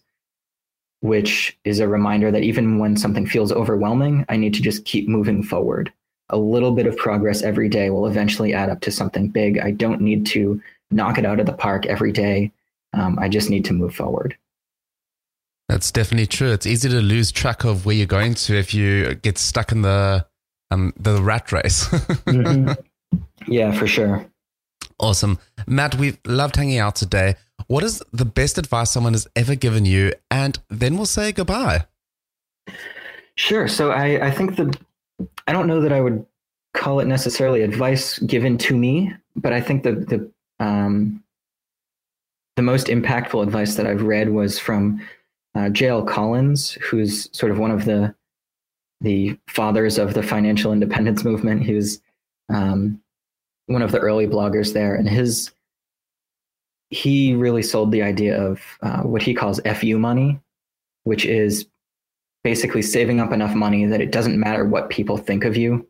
which 1.01 1.57
is 1.65 1.81
a 1.81 1.89
reminder 1.89 2.31
that 2.31 2.43
even 2.43 2.79
when 2.79 2.97
something 2.97 3.27
feels 3.27 3.53
overwhelming, 3.53 4.25
I 4.29 4.37
need 4.37 4.55
to 4.55 4.63
just 4.63 4.85
keep 4.85 5.09
moving 5.09 5.43
forward. 5.43 5.93
A 6.29 6.37
little 6.37 6.73
bit 6.73 6.87
of 6.87 6.97
progress 6.97 7.43
every 7.43 7.69
day 7.69 7.91
will 7.91 8.07
eventually 8.07 8.53
add 8.53 8.69
up 8.69 8.81
to 8.83 8.91
something 8.91 9.29
big. 9.29 9.59
I 9.59 9.71
don't 9.71 10.01
need 10.01 10.27
to 10.27 10.61
knock 10.91 11.19
it 11.19 11.27
out 11.27 11.41
of 11.41 11.47
the 11.47 11.53
park 11.53 11.87
every 11.87 12.13
day. 12.13 12.53
Um, 12.93 13.19
I 13.19 13.29
just 13.29 13.51
need 13.51 13.65
to 13.67 13.73
move 13.73 13.95
forward. 13.95 14.37
That's 15.71 15.93
definitely 15.93 16.27
true. 16.27 16.51
It's 16.51 16.67
easy 16.67 16.89
to 16.89 17.01
lose 17.01 17.31
track 17.31 17.63
of 17.63 17.87
where 17.87 17.95
you're 17.95 18.05
going 18.05 18.35
to 18.35 18.59
if 18.59 18.75
you 18.75 19.15
get 19.15 19.39
stuck 19.39 19.71
in 19.71 19.83
the 19.83 20.27
um, 20.73 20.93
the 20.99 21.23
rat 21.23 21.53
race. 21.53 21.87
mm-hmm. 21.89 22.73
Yeah, 23.47 23.71
for 23.71 23.87
sure. 23.87 24.27
Awesome. 24.99 25.39
Matt, 25.69 25.95
we've 25.95 26.19
loved 26.27 26.57
hanging 26.57 26.79
out 26.79 26.97
today. 26.97 27.37
What 27.69 27.85
is 27.85 28.03
the 28.13 28.25
best 28.25 28.59
advice 28.59 28.91
someone 28.91 29.13
has 29.13 29.29
ever 29.37 29.55
given 29.55 29.85
you? 29.85 30.13
And 30.29 30.59
then 30.69 30.97
we'll 30.97 31.07
say 31.07 31.31
goodbye. 31.31 31.87
Sure. 33.37 33.69
So 33.69 33.93
I, 33.93 34.27
I 34.27 34.31
think 34.33 34.57
the, 34.57 34.77
I 35.47 35.53
don't 35.53 35.69
know 35.69 35.81
that 35.83 35.93
I 35.93 36.01
would 36.01 36.27
call 36.75 36.99
it 36.99 37.07
necessarily 37.07 37.63
advice 37.63 38.19
given 38.19 38.59
to 38.59 38.77
me, 38.77 39.15
but 39.37 39.53
I 39.53 39.61
think 39.61 39.85
the, 39.85 39.93
the, 39.93 40.65
um, 40.65 41.23
the 42.57 42.63
most 42.63 42.89
impactful 42.89 43.41
advice 43.41 43.77
that 43.77 43.87
I've 43.87 44.03
read 44.03 44.31
was 44.31 44.59
from 44.59 45.01
uh, 45.55 45.69
J.L. 45.69 46.03
Collins, 46.05 46.73
who's 46.73 47.29
sort 47.37 47.53
of 47.53 47.59
one 47.59 47.71
of 47.71 47.85
the 47.85 48.15
the 49.03 49.39
fathers 49.49 49.97
of 49.99 50.15
the 50.15 50.23
financial 50.23 50.73
independence 50.73 51.25
movement. 51.31 51.63
He 51.63 51.75
was 51.75 52.01
um, 52.49 53.01
one 53.67 53.83
of 53.83 53.93
the 53.93 53.99
early 53.99 54.27
bloggers 54.27 54.73
there, 54.73 54.95
and 54.95 55.09
his 55.09 55.51
he 56.91 57.35
really 57.35 57.63
sold 57.63 57.93
the 57.93 58.03
idea 58.03 58.41
of 58.41 58.61
uh, 58.83 59.03
what 59.03 59.23
he 59.23 59.33
calls 59.33 59.61
FU 59.61 59.99
money, 59.99 60.41
which 61.05 61.25
is 61.25 61.67
basically 62.43 62.83
saving 62.83 63.21
up 63.21 63.33
enough 63.33 63.55
money 63.55 63.87
that 63.87 64.01
it 64.01 64.11
doesn't 64.11 64.39
matter 64.39 64.65
what 64.65 64.91
people 64.91 65.17
think 65.17 65.45
of 65.45 65.57
you. 65.57 65.87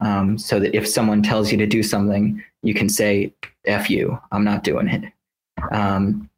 Um, 0.00 0.38
so 0.38 0.58
that 0.60 0.74
if 0.74 0.88
someone 0.88 1.22
tells 1.22 1.52
you 1.52 1.58
to 1.58 1.66
do 1.66 1.82
something, 1.82 2.42
you 2.62 2.72
can 2.72 2.88
say, 2.88 3.34
F 3.66 3.90
you, 3.90 4.18
I'm 4.32 4.44
not 4.44 4.64
doing 4.64 4.88
it. 4.88 5.12
Um, 5.72 6.29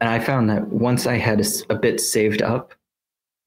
and 0.00 0.08
I 0.10 0.18
found 0.18 0.50
that 0.50 0.68
once 0.68 1.06
I 1.06 1.16
had 1.16 1.40
a, 1.40 1.44
a 1.70 1.74
bit 1.74 2.00
saved 2.00 2.42
up, 2.42 2.74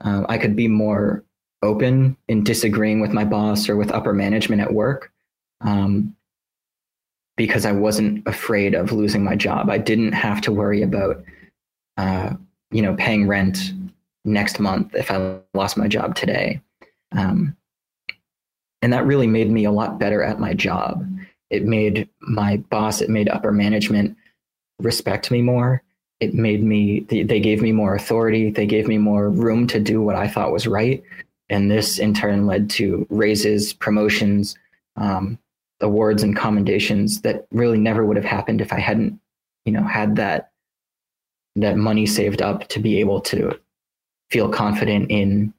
uh, 0.04 0.24
I 0.28 0.38
could 0.38 0.56
be 0.56 0.68
more 0.68 1.24
open 1.62 2.16
in 2.28 2.42
disagreeing 2.42 3.00
with 3.00 3.12
my 3.12 3.24
boss 3.24 3.68
or 3.68 3.76
with 3.76 3.92
upper 3.92 4.12
management 4.12 4.62
at 4.62 4.72
work. 4.72 5.12
Um, 5.60 6.16
because 7.36 7.64
I 7.64 7.72
wasn't 7.72 8.26
afraid 8.26 8.74
of 8.74 8.92
losing 8.92 9.24
my 9.24 9.34
job. 9.34 9.70
I 9.70 9.78
didn't 9.78 10.12
have 10.12 10.42
to 10.42 10.52
worry 10.52 10.82
about, 10.82 11.24
uh, 11.96 12.34
you 12.70 12.82
know, 12.82 12.94
paying 12.96 13.26
rent 13.26 13.72
next 14.26 14.60
month 14.60 14.94
if 14.94 15.10
I 15.10 15.38
lost 15.54 15.78
my 15.78 15.88
job 15.88 16.14
today. 16.14 16.60
Um, 17.12 17.56
and 18.82 18.92
that 18.92 19.06
really 19.06 19.26
made 19.26 19.50
me 19.50 19.64
a 19.64 19.70
lot 19.70 19.98
better 19.98 20.22
at 20.22 20.38
my 20.38 20.52
job. 20.52 21.08
It 21.48 21.64
made 21.64 22.10
my 22.20 22.58
boss, 22.58 23.00
it 23.00 23.08
made 23.08 23.30
upper 23.30 23.52
management 23.52 24.18
respect 24.78 25.30
me 25.30 25.40
more. 25.40 25.82
It 26.20 26.34
made 26.34 26.62
me, 26.62 27.00
they 27.00 27.40
gave 27.40 27.62
me 27.62 27.72
more 27.72 27.94
authority. 27.94 28.50
They 28.50 28.66
gave 28.66 28.86
me 28.86 28.98
more 28.98 29.30
room 29.30 29.66
to 29.68 29.80
do 29.80 30.02
what 30.02 30.16
I 30.16 30.28
thought 30.28 30.52
was 30.52 30.66
right. 30.66 31.02
And 31.48 31.70
this 31.70 31.98
in 31.98 32.14
turn 32.14 32.46
led 32.46 32.70
to 32.70 33.06
raises, 33.10 33.72
promotions, 33.72 34.56
um, 34.96 35.38
awards 35.80 36.22
and 36.22 36.36
commendations 36.36 37.22
that 37.22 37.46
really 37.50 37.78
never 37.78 38.04
would 38.04 38.16
have 38.16 38.24
happened 38.24 38.60
if 38.60 38.72
I 38.72 38.78
hadn't, 38.78 39.18
you 39.64 39.72
know, 39.72 39.82
had 39.82 40.16
that 40.16 40.50
that 41.56 41.76
money 41.76 42.06
saved 42.06 42.42
up 42.42 42.68
to 42.68 42.78
be 42.78 43.00
able 43.00 43.20
to 43.20 43.58
feel 44.30 44.48
confident 44.48 45.10
in 45.10 45.52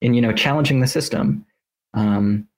in 0.00 0.14
you 0.14 0.20
know 0.20 0.32
challenging 0.32 0.80
the 0.80 0.86
system. 0.86 1.44
Um, 1.94 2.48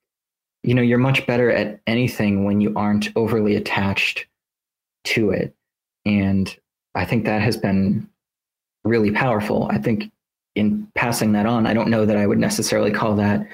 you 0.62 0.74
know, 0.74 0.82
you're 0.82 0.98
much 0.98 1.26
better 1.26 1.50
at 1.50 1.80
anything 1.86 2.44
when 2.44 2.60
you 2.60 2.72
aren't 2.74 3.10
overly 3.14 3.54
attached 3.54 4.26
to 5.04 5.30
it, 5.30 5.54
and 6.04 6.54
I 6.96 7.04
think 7.04 7.26
that 7.26 7.42
has 7.42 7.56
been 7.56 8.08
really 8.84 9.10
powerful. 9.10 9.68
I 9.70 9.78
think 9.78 10.10
in 10.54 10.86
passing 10.94 11.32
that 11.32 11.46
on, 11.46 11.66
I 11.66 11.74
don't 11.74 11.90
know 11.90 12.06
that 12.06 12.16
I 12.16 12.26
would 12.26 12.38
necessarily 12.38 12.90
call 12.90 13.16
that 13.16 13.46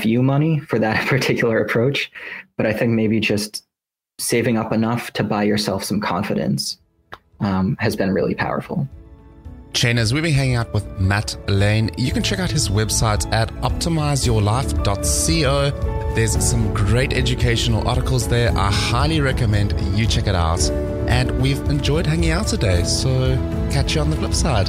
FU 0.00 0.22
money 0.22 0.58
for 0.60 0.78
that 0.78 1.06
particular 1.08 1.60
approach. 1.60 2.10
But 2.56 2.66
I 2.66 2.72
think 2.72 2.92
maybe 2.92 3.20
just 3.20 3.64
saving 4.18 4.58
up 4.58 4.72
enough 4.72 5.12
to 5.12 5.22
buy 5.24 5.44
yourself 5.44 5.84
some 5.84 6.00
confidence 6.00 6.78
um, 7.40 7.76
has 7.78 7.96
been 7.96 8.12
really 8.12 8.34
powerful. 8.34 8.86
Chainers, 9.72 10.12
we've 10.12 10.22
been 10.22 10.32
hanging 10.32 10.56
out 10.56 10.74
with 10.74 10.84
Matt 10.98 11.36
Lane. 11.48 11.90
You 11.96 12.10
can 12.10 12.22
check 12.22 12.40
out 12.40 12.50
his 12.50 12.68
website 12.68 13.32
at 13.32 13.48
optimizeyourlife.co. 13.60 16.14
There's 16.14 16.44
some 16.44 16.74
great 16.74 17.12
educational 17.12 17.86
articles 17.86 18.28
there. 18.28 18.50
I 18.56 18.72
highly 18.72 19.20
recommend 19.20 19.78
you 19.96 20.06
check 20.06 20.26
it 20.26 20.34
out. 20.34 20.58
And 21.08 21.40
we've 21.40 21.58
enjoyed 21.70 22.06
hanging 22.06 22.30
out 22.30 22.46
today, 22.46 22.84
so 22.84 23.34
catch 23.72 23.94
you 23.94 24.02
on 24.02 24.10
the 24.10 24.16
flip 24.16 24.34
side. 24.34 24.68